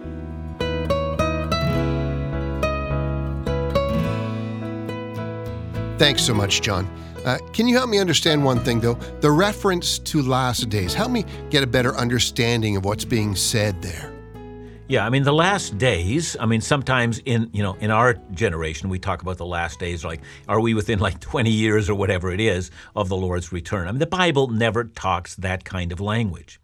Thanks 6.04 6.22
so 6.22 6.34
much, 6.34 6.62
John. 6.62 6.86
Uh, 7.24 7.38
can 7.54 7.66
you 7.66 7.78
help 7.78 7.90
me 7.90 7.98
understand 7.98 8.44
one 8.44 8.60
thing, 8.60 8.82
though? 8.82 8.96
The 9.22 9.32
reference 9.32 10.00
to 10.00 10.22
last 10.22 10.68
days. 10.68 10.94
Help 10.94 11.12
me 11.12 11.24
get 11.50 11.64
a 11.64 11.66
better 11.66 11.96
understanding 11.96 12.76
of 12.76 12.84
what's 12.84 13.06
being 13.06 13.38
said 13.38 13.82
there. 13.82 14.12
Yeah, 14.90 15.06
I 15.06 15.10
mean 15.10 15.24
the 15.24 15.32
last 15.32 15.78
days. 15.78 16.36
I 16.42 16.46
mean 16.46 16.60
sometimes 16.60 17.20
in 17.20 17.50
you 17.54 17.64
know 17.64 17.76
in 17.76 17.90
our 17.90 18.16
generation 18.34 18.90
we 18.90 19.00
talk 19.00 19.22
about 19.22 19.38
the 19.38 19.46
last 19.46 19.80
days 19.80 20.04
like 20.04 20.20
are 20.50 20.60
we 20.60 20.74
within 20.74 21.00
like 21.00 21.22
20 21.22 21.50
years 21.50 21.90
or 21.90 21.96
whatever 21.96 22.34
it 22.34 22.42
is 22.42 22.70
of 22.98 23.08
the 23.08 23.16
Lord's 23.16 23.54
return. 23.54 23.88
I 23.88 23.92
mean 23.94 24.00
the 24.00 24.06
Bible 24.06 24.50
never 24.50 24.84
talks 24.84 25.36
that 25.36 25.64
kind 25.64 25.94
of 25.94 26.02
language. 26.02 26.60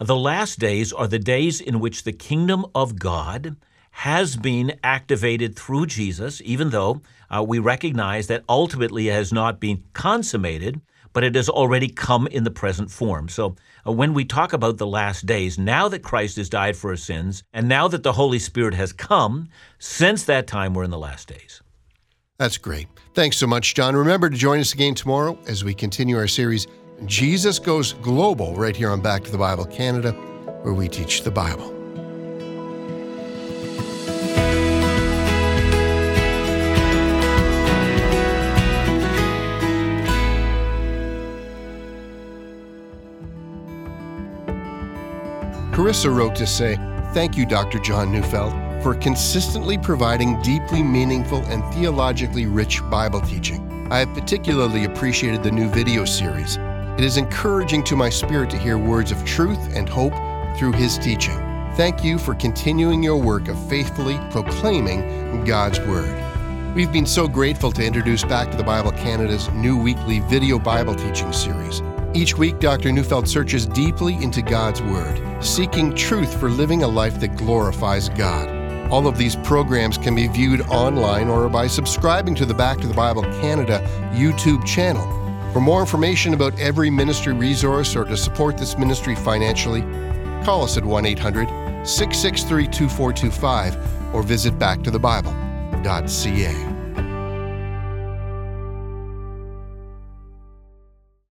The 0.00 0.16
last 0.16 0.58
days 0.58 0.94
are 0.94 1.06
the 1.06 1.18
days 1.18 1.60
in 1.60 1.78
which 1.78 2.04
the 2.04 2.12
kingdom 2.12 2.64
of 2.74 2.98
God 2.98 3.56
has 3.90 4.36
been 4.36 4.78
activated 4.82 5.56
through 5.56 5.84
Jesus, 5.84 6.40
even 6.44 6.70
though 6.70 7.02
uh, 7.34 7.42
we 7.42 7.58
recognize 7.58 8.26
that 8.28 8.44
ultimately 8.48 9.08
it 9.08 9.12
has 9.12 9.32
not 9.32 9.60
been 9.60 9.82
consummated, 9.92 10.80
but 11.12 11.24
it 11.24 11.34
has 11.34 11.48
already 11.48 11.88
come 11.88 12.26
in 12.28 12.44
the 12.44 12.50
present 12.50 12.90
form. 12.90 13.28
So 13.28 13.56
uh, 13.86 13.92
when 13.92 14.14
we 14.14 14.24
talk 14.24 14.52
about 14.52 14.78
the 14.78 14.86
last 14.86 15.26
days, 15.26 15.58
now 15.58 15.88
that 15.88 16.02
Christ 16.02 16.36
has 16.36 16.48
died 16.48 16.76
for 16.76 16.90
our 16.90 16.96
sins, 16.96 17.42
and 17.52 17.68
now 17.68 17.88
that 17.88 18.02
the 18.02 18.12
Holy 18.12 18.38
Spirit 18.38 18.74
has 18.74 18.92
come, 18.92 19.48
since 19.78 20.24
that 20.24 20.46
time 20.46 20.74
we're 20.74 20.84
in 20.84 20.90
the 20.90 20.98
last 20.98 21.28
days. 21.28 21.62
That's 22.38 22.58
great. 22.58 22.86
Thanks 23.14 23.36
so 23.36 23.46
much, 23.46 23.74
John. 23.74 23.96
Remember 23.96 24.30
to 24.30 24.36
join 24.36 24.60
us 24.60 24.72
again 24.72 24.94
tomorrow 24.94 25.38
as 25.48 25.64
we 25.64 25.74
continue 25.74 26.16
our 26.16 26.28
series, 26.28 26.66
Jesus 27.04 27.58
Goes 27.58 27.94
Global, 27.94 28.54
right 28.54 28.76
here 28.76 28.90
on 28.90 29.00
Back 29.00 29.24
to 29.24 29.30
the 29.30 29.38
Bible 29.38 29.64
Canada, 29.64 30.12
where 30.62 30.74
we 30.74 30.88
teach 30.88 31.22
the 31.22 31.30
Bible. 31.30 31.77
Carissa 45.78 46.12
wrote 46.12 46.34
to 46.34 46.44
say, 46.44 46.74
Thank 47.14 47.36
you, 47.36 47.46
Dr. 47.46 47.78
John 47.78 48.10
Neufeld, 48.10 48.52
for 48.82 48.96
consistently 48.96 49.78
providing 49.78 50.42
deeply 50.42 50.82
meaningful 50.82 51.38
and 51.44 51.62
theologically 51.72 52.46
rich 52.46 52.82
Bible 52.90 53.20
teaching. 53.20 53.86
I 53.88 54.00
have 54.00 54.12
particularly 54.12 54.86
appreciated 54.86 55.44
the 55.44 55.52
new 55.52 55.68
video 55.68 56.04
series. 56.04 56.56
It 56.98 57.04
is 57.04 57.16
encouraging 57.16 57.84
to 57.84 57.94
my 57.94 58.10
spirit 58.10 58.50
to 58.50 58.58
hear 58.58 58.76
words 58.76 59.12
of 59.12 59.24
truth 59.24 59.76
and 59.76 59.88
hope 59.88 60.14
through 60.58 60.72
his 60.72 60.98
teaching. 60.98 61.36
Thank 61.76 62.02
you 62.02 62.18
for 62.18 62.34
continuing 62.34 63.00
your 63.00 63.16
work 63.16 63.46
of 63.46 63.68
faithfully 63.68 64.18
proclaiming 64.32 65.44
God's 65.44 65.78
Word. 65.78 66.12
We've 66.74 66.92
been 66.92 67.06
so 67.06 67.28
grateful 67.28 67.70
to 67.70 67.86
introduce 67.86 68.24
Back 68.24 68.50
to 68.50 68.56
the 68.56 68.64
Bible 68.64 68.90
Canada's 68.90 69.48
new 69.50 69.80
weekly 69.80 70.18
video 70.22 70.58
Bible 70.58 70.96
teaching 70.96 71.32
series. 71.32 71.82
Each 72.14 72.38
week, 72.38 72.58
Dr. 72.58 72.90
Neufeld 72.90 73.28
searches 73.28 73.66
deeply 73.66 74.14
into 74.14 74.40
God's 74.40 74.80
Word, 74.80 75.20
seeking 75.44 75.94
truth 75.94 76.40
for 76.40 76.48
living 76.48 76.82
a 76.82 76.88
life 76.88 77.20
that 77.20 77.36
glorifies 77.36 78.08
God. 78.08 78.48
All 78.90 79.06
of 79.06 79.18
these 79.18 79.36
programs 79.36 79.98
can 79.98 80.14
be 80.14 80.26
viewed 80.26 80.62
online 80.62 81.28
or 81.28 81.50
by 81.50 81.66
subscribing 81.66 82.34
to 82.36 82.46
the 82.46 82.54
Back 82.54 82.78
to 82.78 82.86
the 82.86 82.94
Bible 82.94 83.24
Canada 83.42 83.86
YouTube 84.14 84.64
channel. 84.64 85.06
For 85.52 85.60
more 85.60 85.80
information 85.80 86.32
about 86.32 86.58
every 86.58 86.88
ministry 86.88 87.34
resource 87.34 87.94
or 87.94 88.04
to 88.04 88.16
support 88.16 88.56
this 88.56 88.78
ministry 88.78 89.14
financially, 89.14 89.82
call 90.44 90.64
us 90.64 90.78
at 90.78 90.84
1 90.84 91.04
800 91.04 91.46
663 91.86 92.68
2425 92.68 94.14
or 94.14 94.22
visit 94.22 94.58
backtothebible.ca. 94.58 96.77